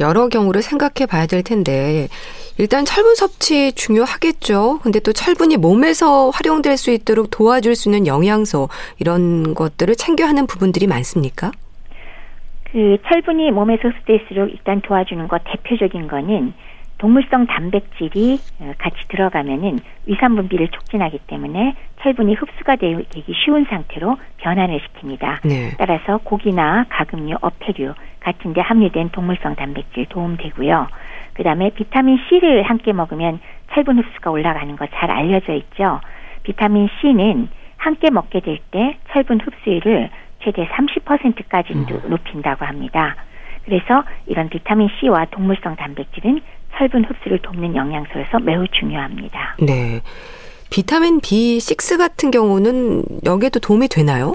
[0.00, 2.08] 여러 경우를 생각해 봐야 될 텐데
[2.58, 4.80] 일단 철분 섭취 중요하겠죠.
[4.82, 8.68] 근데 또 철분이 몸에서 활용될 수 있도록 도와줄 수 있는 영양소
[8.98, 11.52] 이런 것들을 챙겨 하는 부분들이 많습니까?
[12.72, 16.54] 그 철분이 몸에서 흡수될수록 일단 도와주는 것 대표적인 거는
[17.04, 24.80] 동물성 단백질이 어, 같이 들어가면은 위산 분비를 촉진하기 때문에 철분이 흡수가 되기 쉬운 상태로 변환을
[24.80, 25.46] 시킵니다.
[25.46, 25.72] 네.
[25.76, 30.86] 따라서 고기나 가금류, 어패류 같은 데 함유된 동물성 단백질 도움되고요.
[31.34, 33.38] 그다음에 비타민 C를 함께 먹으면
[33.74, 36.00] 철분 흡수가 올라가는 거 잘 알려져 있죠.
[36.42, 40.08] 비타민 C는 함께 먹게 될 때 철분 흡수율을
[40.42, 41.86] 최대 30%까지 음.
[42.08, 43.14] 높인다고 합니다.
[43.64, 46.40] 그래서 이런 비타민 C와 동물성 단백질은
[46.76, 49.56] 철분 흡수를 돕는 영양소여서 매우 중요합니다.
[49.60, 50.00] 네.
[50.70, 54.34] 비타민 B6 같은 경우는 여기에도 도움이 되나요?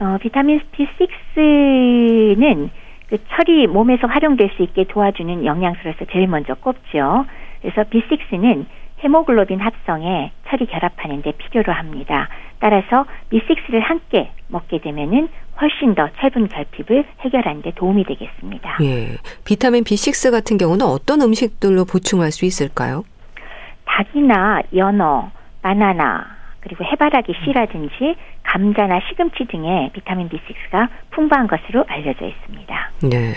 [0.00, 2.70] 어, 비타민 B6는
[3.08, 7.26] 그 철이 몸에서 활용될 수 있게 도와주는 영양소로서 제일 먼저 꼽죠.
[7.60, 8.66] 그래서 B6는
[9.02, 12.28] 헤모글로빈 합성에 철이 결합하는데 필요로 합니다.
[12.60, 15.28] 따라서 B6를 함께 먹게 되면은
[15.60, 18.78] 훨씬 더 철분 결핍을 해결하는 데 도움이 되겠습니다.
[18.82, 19.16] 예.
[19.44, 23.04] 비타민 B6 같은 경우는 어떤 음식들로 보충할 수 있을까요?
[23.84, 25.30] 닭이나 연어,
[25.62, 26.26] 바나나,
[26.60, 32.90] 그리고 해바라기 씨라든지 감자나 시금치 등의 비타민 B6가 풍부한 것으로 알려져 있습니다.
[33.02, 33.34] 네.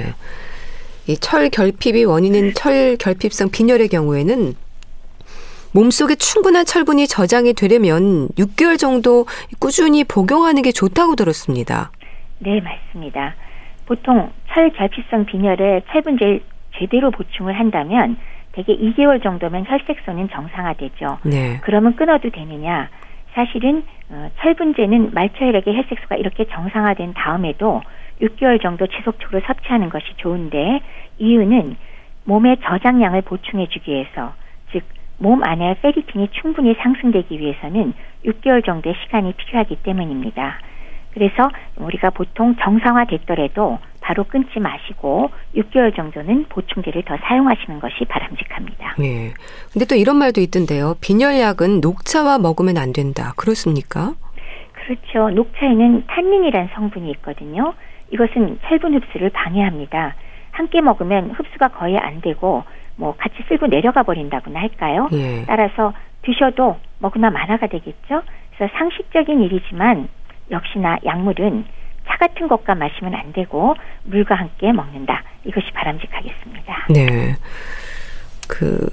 [1.07, 4.53] 이 철 결핍이 원인인 철 결핍성 빈혈의 경우에는
[5.73, 9.25] 몸속에 충분한 철분이 저장이 되려면 6개월 정도
[9.59, 11.91] 꾸준히 복용하는 게 좋다고 들었습니다.
[12.39, 13.35] 네, 맞습니다.
[13.85, 16.43] 보통 철결핍성 빈혈에 철분제
[16.77, 18.17] 제대로 보충을 한다면
[18.53, 21.19] 대개 2개월 정도면 혈색소는 정상화되죠.
[21.23, 21.59] 네.
[21.63, 22.89] 그러면 끊어도 되느냐?
[23.33, 27.81] 사실은 어, 철분제는 말초혈액의 혈색소가 이렇게 정상화된 다음에도
[28.21, 30.81] 6개월 정도 지속적으로 섭취하는 것이 좋은데
[31.17, 31.77] 이유는
[32.25, 34.33] 몸의 저장량을 보충해 주기 위해서
[34.71, 34.83] 즉
[35.21, 37.93] 몸 안에 페리틴이 충분히 상승되기 위해서는
[38.25, 40.57] 6개월 정도의 시간이 필요하기 때문입니다.
[41.13, 48.95] 그래서 우리가 보통 정상화 됐더라도 바로 끊지 마시고 6개월 정도는 보충제를 더 사용하시는 것이 바람직합니다.
[48.97, 49.33] 네.
[49.71, 50.95] 근데 또 이런 말도 있던데요.
[51.01, 53.33] 빈혈약은 녹차와 먹으면 안 된다.
[53.37, 54.15] 그렇습니까?
[54.73, 55.29] 그렇죠.
[55.29, 57.75] 녹차에는 탄닌이란 성분이 있거든요.
[58.11, 60.15] 이것은 철분 흡수를 방해합니다.
[60.49, 62.63] 함께 먹으면 흡수가 거의 안 되고
[62.95, 65.09] 뭐 같이 쓸고 내려가 버린다고나 할까요?
[65.13, 65.45] 예.
[65.45, 68.21] 따라서 드셔도 먹으나 마나가 되겠죠.
[68.55, 70.07] 그래서 상식적인 일이지만
[70.51, 71.65] 역시나 약물은
[72.07, 75.23] 차 같은 것과 마시면 안 되고 물과 함께 먹는다.
[75.45, 76.87] 이것이 바람직하겠습니다.
[76.89, 77.35] 네.
[78.47, 78.85] 그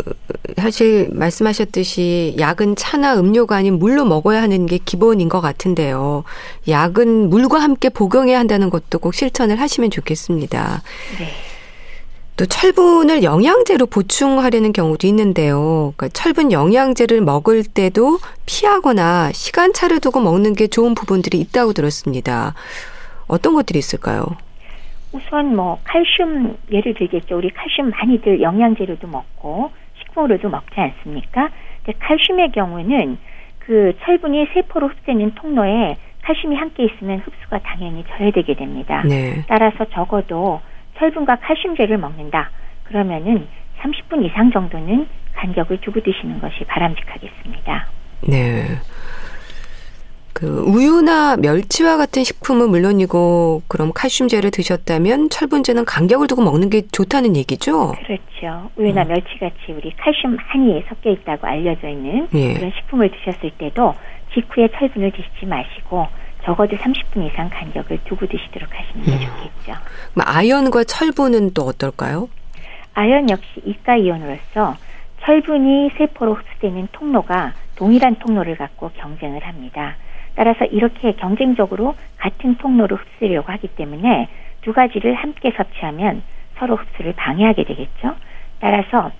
[0.56, 6.22] 사실 말씀하셨듯이 약은 차나 음료가 아닌 물로 먹어야 하는 게 기본인 것 같은데요.
[6.68, 10.82] 약은 물과 함께 복용해야 한다는 것도 꼭 실천을 하시면 좋겠습니다.
[11.18, 11.26] 네.
[12.38, 15.92] 또 철분을 영양제로 보충하려는 경우도 있는데요.
[15.96, 22.54] 그러니까 철분 영양제를 먹을 때도 피하거나 시간차를 두고 먹는 게 좋은 부분들이 있다고 들었습니다.
[23.26, 24.24] 어떤 것들이 있을까요?
[25.10, 27.36] 우선 뭐 칼슘 예를 들겠죠.
[27.36, 31.50] 우리 칼슘 많이들 영양제로도 먹고 식품으로도 먹지 않습니까?
[31.84, 33.18] 근데 칼슘의 경우는
[33.58, 39.02] 그 철분이 세포로 흡수되는 통로에 칼슘이 함께 있으면 흡수가 당연히 저해되게 됩니다.
[39.04, 39.44] 네.
[39.48, 40.60] 따라서 적어도
[40.98, 42.50] 철분과 칼슘제를 먹는다.
[42.84, 43.46] 그러면은
[43.80, 47.86] 30분 이상 정도는 간격을 두고 드시는 것이 바람직하겠습니다.
[48.28, 48.64] 네.
[50.32, 57.34] 그 우유나 멸치와 같은 식품은 물론이고 그럼 칼슘제를 드셨다면 철분제는 간격을 두고 먹는 게 좋다는
[57.36, 57.94] 얘기죠?
[58.04, 58.70] 그렇죠.
[58.76, 59.08] 우유나 음.
[59.08, 62.54] 멸치같이 우리 칼슘 많이 섞여 있다고 알려져 있는 예.
[62.54, 63.94] 그런 식품을 드셨을 때도
[64.32, 66.06] 직후에 철분을 드시지 마시고
[66.48, 69.18] 적어도 30분 이상 간격을 두고 드시도록 하시는 게 음.
[69.20, 69.78] 좋겠죠.
[70.14, 72.30] 그럼 아연과 철분은 또 어떨까요?
[72.94, 74.74] 아연 역시 이가 이온으로서
[75.20, 79.96] 철분이 세포로 흡수되는 통로가 동일한 통로를 갖고 경쟁을 합니다.
[80.36, 84.28] 따라서 이렇게 경쟁적으로 같은 통로로 흡수하려고 하기 때문에
[84.62, 86.22] 두 가지를 함께 섭취하면
[86.58, 88.14] 서로 흡수를 방해하게 되겠죠.
[88.58, 89.10] 따라서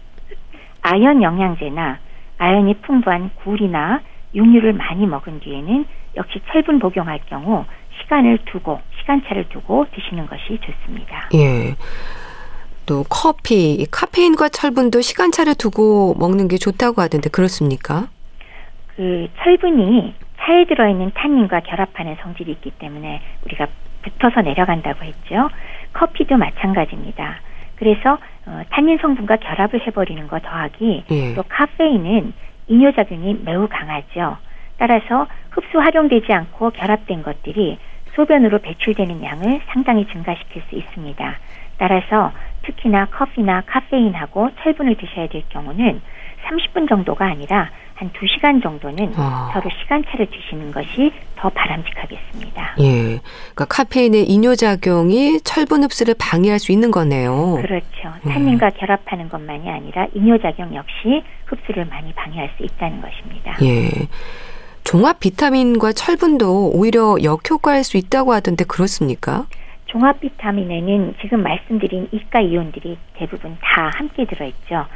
[0.81, 1.99] 아연 영양제나
[2.39, 4.01] 아연이 풍부한 굴이나
[4.35, 5.87] 육류를 많이 먹은 뒤에는
[6.17, 7.65] 역시 철분 복용할 경우
[8.01, 11.29] 시간을 두고 시간차를 두고 드시는 것이 좋습니다.
[11.35, 11.75] 예.
[12.87, 18.09] 또 커피, 카페인과 철분도 시간차를 두고 먹는 게 좋다고 하던데 그렇습니까?
[18.97, 23.67] 그 철분이 차에 들어있는 탄닌과 결합하는 성질이 있기 때문에 우리가
[24.03, 25.51] 붙어서 내려간다고 했죠.
[25.93, 27.41] 커피도 마찬가지입니다.
[27.77, 31.35] 그래서 어, 탄닌 성분과 결합을 해버리는 거 더하기 예.
[31.35, 32.33] 또 카페인은
[32.69, 34.37] 이뇨작용이 매우 강하죠.
[34.77, 37.79] 따라서 흡수 활용되지 않고 결합된 것들이
[38.15, 41.39] 소변으로 배출되는 양을 상당히 증가시킬 수 있습니다.
[41.79, 46.01] 따라서 특히나 커피나 카페인하고 철분을 드셔야 될 경우는
[46.47, 49.51] 30분 정도가 아니라 한 2시간 정도는 아.
[49.53, 52.77] 서로 시간차를 두시는 것이 더 바람직하겠습니다.
[52.79, 53.21] 예.
[53.53, 57.59] 그러니까 카페인의 이뇨작용이 철분 흡수를 방해할 수 있는 거네요.
[57.61, 58.15] 그렇죠.
[58.23, 58.71] 탄닌과 음.
[58.79, 63.57] 결합하는 것만이 아니라 이뇨작용 역시 흡수를 많이 방해할 수 있다는 것입니다.
[63.63, 63.89] 예.
[64.85, 69.47] 종합 비타민과 철분도 오히려 역효과일 수 있다고 하던데 그렇습니까?
[69.87, 74.87] 종합 비타민에는 지금 말씀드린 이가 이온들이 대부분 다 함께 들어있죠.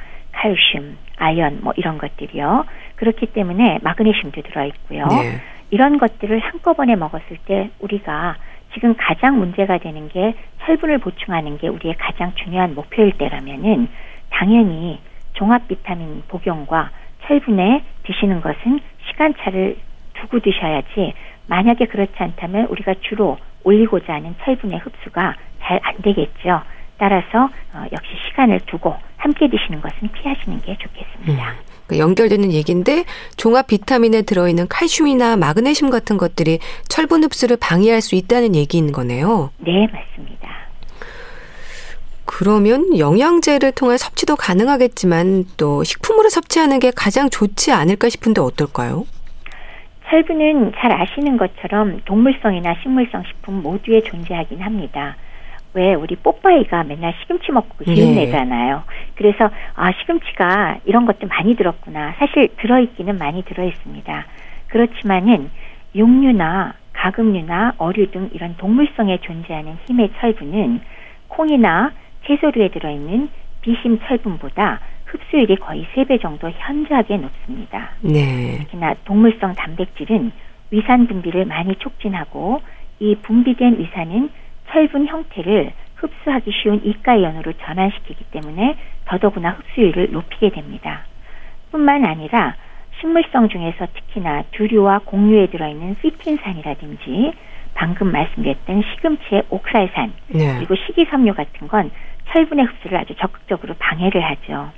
[0.43, 2.65] 칼슘, 아연 뭐 이런 것들이요.
[2.97, 5.07] 그렇기 때문에 마그네슘도 들어 있고요.
[5.07, 5.39] 네.
[5.71, 8.37] 이런 것들을 한꺼번에 먹었을 때 우리가
[8.75, 13.89] 지금 가장 문제가 되는 게 철분을 보충하는 게 우리의 가장 중요한 목표일 때라면은
[14.31, 14.99] 당연히
[15.35, 16.91] 종합 비타민 복용과
[17.27, 19.77] 철분에 드시는 것은 시간차를
[20.15, 21.15] 두고 드셔야지
[21.47, 26.63] 만약에 그렇지 않다면 우리가 주로 올리고자 하는 철분의 흡수가 잘 안 되겠죠.
[26.99, 31.51] 따라서 어, 역시 시간을 두고 함께 드시는 것은 피하시는 게 좋겠습니다.
[31.51, 31.57] 음.
[31.87, 33.05] 그 연결되는 얘기인데
[33.37, 39.51] 종합 비타민에 들어있는 칼슘이나 마그네슘 같은 것들이 철분 흡수를 방해할 수 있다는 얘기인 거네요.
[39.59, 40.49] 네, 맞습니다.
[42.25, 49.05] 그러면 영양제를 통해 섭취도 가능하겠지만 또 식품으로 섭취하는 게 가장 좋지 않을까 싶은데 어떨까요?
[50.09, 55.17] 철분은 잘 아시는 것처럼 동물성이나 식물성 식품 모두에 존재하긴 합니다.
[55.75, 58.27] 왜 우리 뽀빠이가 맨날 시금치 먹고 기운 네.
[58.27, 58.83] 내잖아요.
[59.15, 62.15] 그래서 아 시금치가 이런 것도 많이 들었구나.
[62.19, 64.27] 사실 들어있기는 많이 들어있습니다.
[64.69, 65.51] 그렇지만은
[65.95, 70.81] 육류나 가금류나 어류 등 이런 동물성에 존재하는 힘의 철분은
[71.29, 71.93] 콩이나
[72.27, 73.29] 채소류에 들어있는
[73.63, 77.91] 비심 철분보다 흡수율이 거의 세 배 정도 현저하게 높습니다.
[78.01, 78.59] 네.
[78.61, 80.33] 특히나 동물성 단백질은
[80.71, 82.61] 위산 분비를 많이 촉진하고
[82.99, 84.31] 이 분비된 위산은
[84.73, 91.05] 철분 형태를 흡수하기 쉬운 이가이온으로 전환시키기 때문에 더더구나 흡수율을 높이게 됩니다.
[91.71, 92.57] 뿐만 아니라
[92.99, 97.33] 식물성 중에서 특히나 두류와 곡류에 들어있는 피틴산이라든지
[97.75, 100.57] 방금 말씀드렸던 시금치의 옥살산 네.
[100.59, 101.91] 그리고 식이섬유 같은 건
[102.31, 104.71] 철분의 흡수를 아주 적극적으로 방해를 하죠.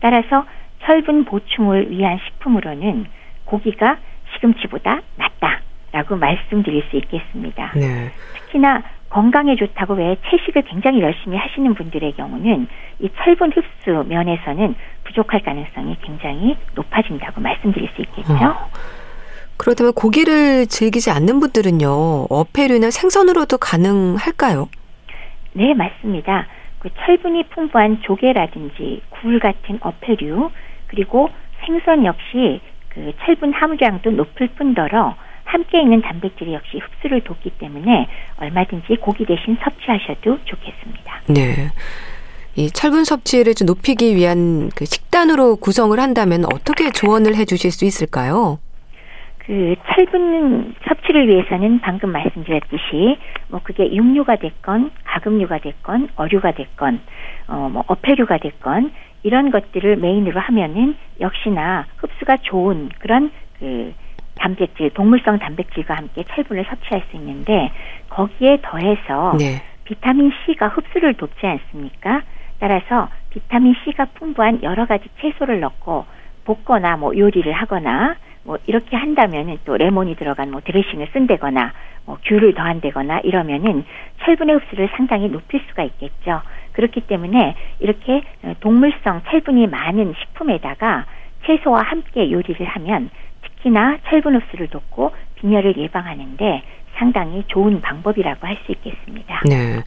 [0.00, 0.44] 따라서
[0.82, 3.06] 철분 보충을 위한 식품으로는
[3.44, 3.98] 고기가
[4.34, 7.72] 시금치보다 낫다라고 말씀드릴 수 있겠습니다.
[7.74, 8.10] 네.
[8.34, 12.68] 특히나 건강에 좋다고 왜 채식을 굉장히 열심히 하시는 분들의 경우는
[13.00, 18.32] 이 철분 흡수 면에서는 부족할 가능성이 굉장히 높아진다고 말씀드릴 수 있겠죠.
[18.32, 18.70] 어.
[19.56, 24.68] 그렇다면 고기를 즐기지 않는 분들은요, 어패류나 생선으로도 가능할까요?
[25.52, 26.46] 네, 맞습니다.
[26.78, 30.50] 그 철분이 풍부한 조개라든지 굴 같은 어패류,
[30.86, 31.28] 그리고
[31.66, 35.14] 생선 역시 그 철분 함유량도 높을 뿐더러
[35.50, 38.06] 함께 있는 단백질이 역시 흡수를 돕기 때문에
[38.38, 41.22] 얼마든지 고기 대신 섭취하셔도 좋겠습니다.
[41.28, 41.70] 네.
[42.54, 47.84] 이 철분 섭취를 좀 높이기 위한 그 식단으로 구성을 한다면 어떻게 조언을 해 주실 수
[47.84, 48.58] 있을까요?
[49.38, 57.00] 그 철분 섭취를 위해서는 방금 말씀드렸듯이 뭐 그게 육류가 됐건 가금류가 됐건 어류가 됐건
[57.48, 58.92] 어뭐 어패류가 됐건
[59.24, 63.92] 이런 것들을 메인으로 하면은 역시나 흡수가 좋은 그런 그
[64.40, 67.70] 단백질, 동물성 단백질과 함께 철분을 섭취할 수 있는데
[68.08, 69.62] 거기에 더해서 네.
[69.84, 72.22] 비타민 C가 흡수를 돕지 않습니까?
[72.58, 76.06] 따라서 비타민 C가 풍부한 여러 가지 채소를 넣고
[76.44, 81.72] 볶거나 뭐 요리를 하거나 뭐 이렇게 한다면은 또 레몬이 들어간 뭐 드레싱을 쓴다거나
[82.06, 83.84] 뭐 귤을 더한다거나 이러면은
[84.24, 86.40] 철분의 흡수를 상당히 높일 수가 있겠죠.
[86.72, 88.22] 그렇기 때문에 이렇게
[88.60, 91.04] 동물성 철분이 많은 식품에다가
[91.46, 93.10] 채소와 함께 요리를 하면
[93.62, 96.62] 특히나 철분 흡수를 돕고 빈혈을 예방하는데
[96.96, 99.40] 상당히 좋은 방법이라고 할 수 있겠습니다.
[99.48, 99.82] 네.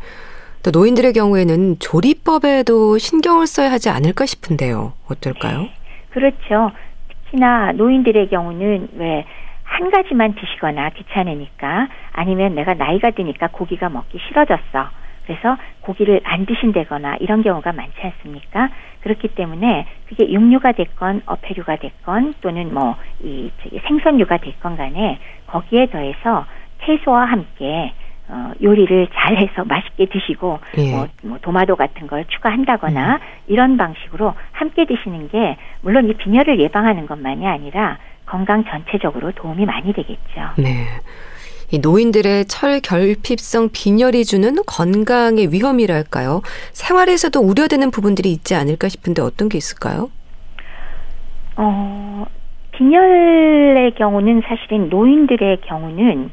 [0.64, 4.94] 또 노인들의 경우에는 조리법에도 신경을 써야 하지 않을까 싶은데요.
[5.10, 5.62] 어떨까요?
[5.64, 5.74] 네.
[6.12, 6.72] 그렇죠.
[7.26, 9.26] 특히나 노인들의 경우는 왜
[9.74, 14.90] 한 가지만 드시거나 귀찮으니까 아니면 내가 나이가 드니까 고기가 먹기 싫어졌어.
[15.26, 18.70] 그래서 고기를 안 드신다거나 이런 경우가 많지 않습니까?
[19.04, 23.52] 그렇기 때문에 그게 육류가 됐건 어패류가 됐건 또는 뭐 이
[23.88, 26.46] 생선류가 됐건 간에 거기에 더해서
[26.86, 27.94] 채소와 함께
[28.28, 30.92] 어, 요리를 잘해서 맛있게 드시고 예.
[30.92, 33.20] 뭐, 뭐 도마도 같은 걸 추가한다거나 음.
[33.48, 39.92] 이런 방식으로 함께 드시는 게 물론 이 빈혈을 예방하는 것만이 아니라 건강 전체적으로 도움이 많이
[39.94, 40.52] 되겠죠.
[40.58, 40.86] 네.
[41.74, 46.44] 이 노인들의 철 결핍성 빈혈이 주는 건강의 위험이랄까요?
[46.72, 50.12] 생활에서도 우려되는 부분들이 있지 않을까 싶은데 어떤 게 있을까요?
[51.56, 52.26] 어,
[52.74, 56.30] 빈혈의 경우는 사실은 노인들의 경우는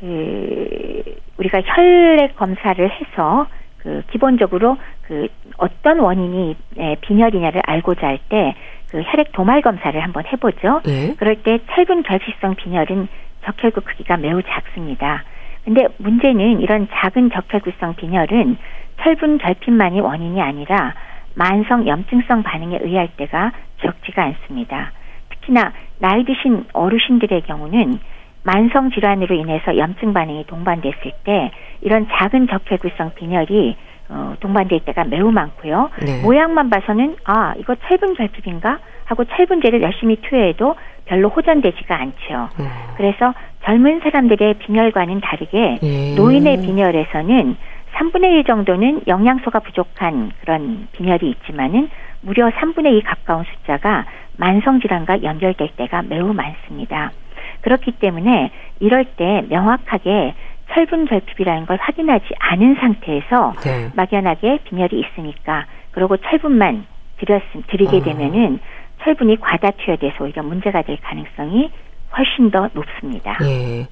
[0.00, 1.02] 그
[1.36, 3.46] 우리가 혈액 검사를 해서
[3.78, 5.28] 그 기본적으로 그
[5.58, 6.56] 어떤 원인이
[7.02, 8.54] 빈혈이냐를 알고자 할 때
[8.92, 10.82] 그 혈액 도말 검사를 한번 해보죠.
[10.84, 11.14] 네.
[11.16, 13.08] 그럴 때 철분 결핍성 빈혈은
[13.44, 15.24] 적혈구 크기가 매우 작습니다.
[15.64, 18.56] 근데 문제는 이런 작은 적혈구성 빈혈은
[19.00, 20.94] 철분 결핍만이 원인이 아니라
[21.34, 24.92] 만성 염증성 반응에 의할 때가 적지가 않습니다.
[25.30, 27.98] 특히나 나이 드신 어르신들의 경우는
[28.44, 33.76] 만성 질환으로 인해서 염증 반응이 동반됐을 때 이런 작은 적혈구성 빈혈이
[34.08, 35.90] 어, 동반될 때가 매우 많고요.
[36.04, 36.22] 네.
[36.22, 38.78] 모양만 봐서는 아 이거 철분 결핍인가
[39.12, 42.48] 하고 철분제를 열심히 투여해도 별로 호전되지가 않죠.
[42.58, 42.68] 음.
[42.96, 43.34] 그래서
[43.64, 46.14] 젊은 사람들의 빈혈과는 다르게 예.
[46.16, 47.56] 노인의 빈혈에서는
[47.94, 51.90] 3분의 1 정도는 영양소가 부족한 그런 빈혈이 있지만은
[52.22, 54.06] 무려 3분의 2 가까운 숫자가
[54.38, 57.12] 만성 질환과 연결될 때가 매우 많습니다.
[57.60, 58.50] 그렇기 때문에
[58.80, 60.34] 이럴 때 명확하게
[60.72, 63.90] 철분 결핍이라는 걸 확인하지 않은 상태에서 네.
[63.94, 66.86] 막연하게 빈혈이 있으니까 그리고 철분만
[67.18, 68.02] 드렸 드리게 어.
[68.02, 68.58] 되면은
[69.02, 71.70] 철분이 과다 투여돼서 오히려 문제가 될 가능성이
[72.16, 73.38] 훨씬 더 높습니다.
[73.42, 73.88] 예.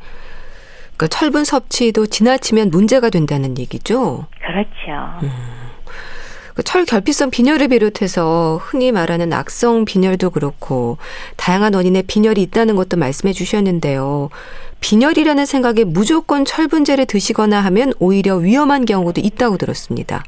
[0.97, 4.27] 그러니까 철분 섭취도 지나치면 문제가 된다는 얘기죠.
[4.41, 5.19] 그렇죠.
[5.23, 5.31] 음.
[6.55, 10.99] 그 철결핍성 빈혈을 비롯해서 흔히 말하는 악성 빈혈도 그렇고
[11.39, 14.29] 다양한 원인의 빈혈이 있다는 것도 말씀해 주셨는데요.
[14.81, 20.23] 빈혈이라는 생각에 무조건 철분제를 드시거나 하면 오히려 위험한 경우도 있다고 들었습니다.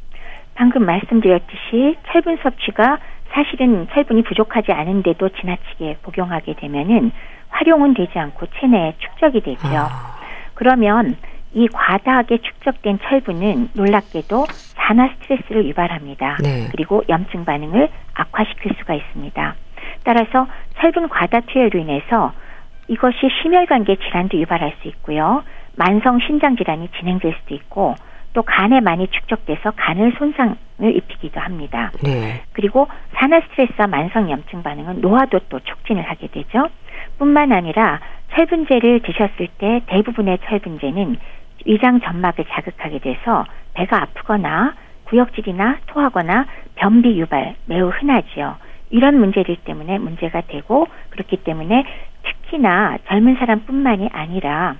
[0.55, 2.99] 방금 말씀드렸듯이 철분 섭취가
[3.33, 7.13] 사실은 철분이 부족하지 않은데도 지나치게 복용하게 되면은
[7.49, 9.69] 활용은 되지 않고 체내에 축적이 되죠.
[9.69, 10.17] 아.
[10.55, 11.17] 그러면
[11.55, 16.39] 이 과다하게 축적된 철분은 놀랍게도 산화 스트레스를 유발합니다.
[16.43, 16.69] 네.
[16.71, 19.55] 그리고 염증 반응을 악화시킬 수가 있습니다.
[20.05, 20.47] 따라서
[20.79, 22.33] 철분 과다 투여로 인해서
[22.89, 25.43] 이것이 심혈관계 질환도 유발할 수 있고요.
[25.77, 27.95] 만성 신장 질환이 진행될 수도 있고
[28.33, 31.91] 또 간에 많이 축적돼서 간을 손상을 입히기도 합니다.
[32.03, 32.43] 네.
[32.53, 36.69] 그리고 산화 스트레스와 만성 염증 반응은 노화도 또 촉진을 하게 되죠.
[37.19, 38.01] 뿐만 아니라
[38.33, 41.17] 철분제를 드셨을 때 대부분의 철분제는
[41.67, 44.75] 위장 점막을 자극하게 돼서 배가 아프거나
[45.05, 48.57] 구역질이나 토하거나 변비 유발 매우 흔하지요.
[48.91, 51.85] 이런 문제들 때문에 문제가 되고 그렇기 때문에
[52.23, 54.77] 특히나 젊은 사람뿐만이 아니라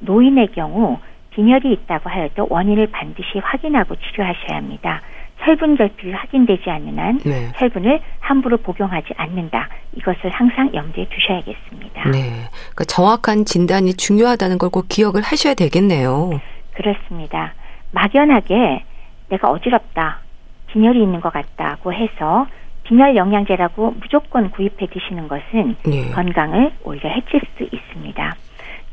[0.00, 0.98] 노인의 경우
[1.36, 5.02] 빈혈이 있다고 하여도 원인을 반드시 확인하고 치료하셔야 합니다.
[5.44, 7.52] 철분 결핍이 확인되지 않는 한 네.
[7.58, 9.68] 철분을 함부로 복용하지 않는다.
[9.94, 12.08] 이것을 항상 염두에 두셔야겠습니다.
[12.08, 12.30] 네.
[12.70, 16.40] 그러니까 정확한 진단이 중요하다는 걸 꼭 기억을 하셔야 되겠네요.
[16.74, 17.52] 그렇습니다.
[17.92, 18.82] 막연하게
[19.28, 20.20] 내가 어지럽다,
[20.68, 22.46] 빈혈이 있는 것 같다고 해서
[22.84, 26.10] 빈혈 영양제라고 무조건 구입해 드시는 것은 네.
[26.12, 28.36] 건강을 오히려 해칠 수 있습니다.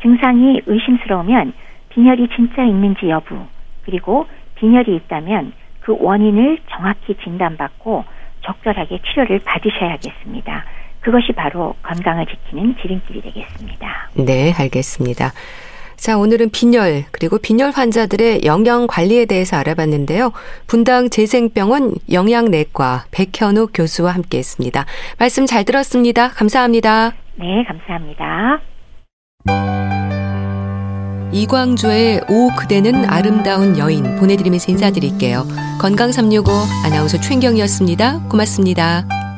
[0.01, 1.53] 증상이 의심스러우면
[1.93, 3.45] 빈혈이 진짜 있는지 여부,
[3.85, 4.25] 그리고
[4.55, 8.05] 빈혈이 있다면 그 원인을 정확히 진단받고
[8.41, 10.65] 적절하게 치료를 받으셔야겠습니다.
[11.01, 14.09] 그것이 바로 건강을 지키는 지름길이 되겠습니다.
[14.15, 15.31] 네, 알겠습니다.
[15.97, 20.31] 자, 오늘은 빈혈, 그리고 빈혈 환자들의 영양 관리에 대해서 알아봤는데요.
[20.67, 24.85] 분당 재생병원 영양내과 백현욱 교수와 함께 했습니다.
[25.19, 26.29] 말씀 잘 들었습니다.
[26.29, 27.11] 감사합니다.
[27.35, 28.61] 네, 감사합니다.
[31.33, 35.47] 이광조의 오 그대는 아름다운 여인 보내드리면서 인사드릴게요.
[35.81, 36.49] 건강365
[36.85, 38.19] 아나운서 최인경이었습니다.
[38.29, 39.32] 고맙습니다.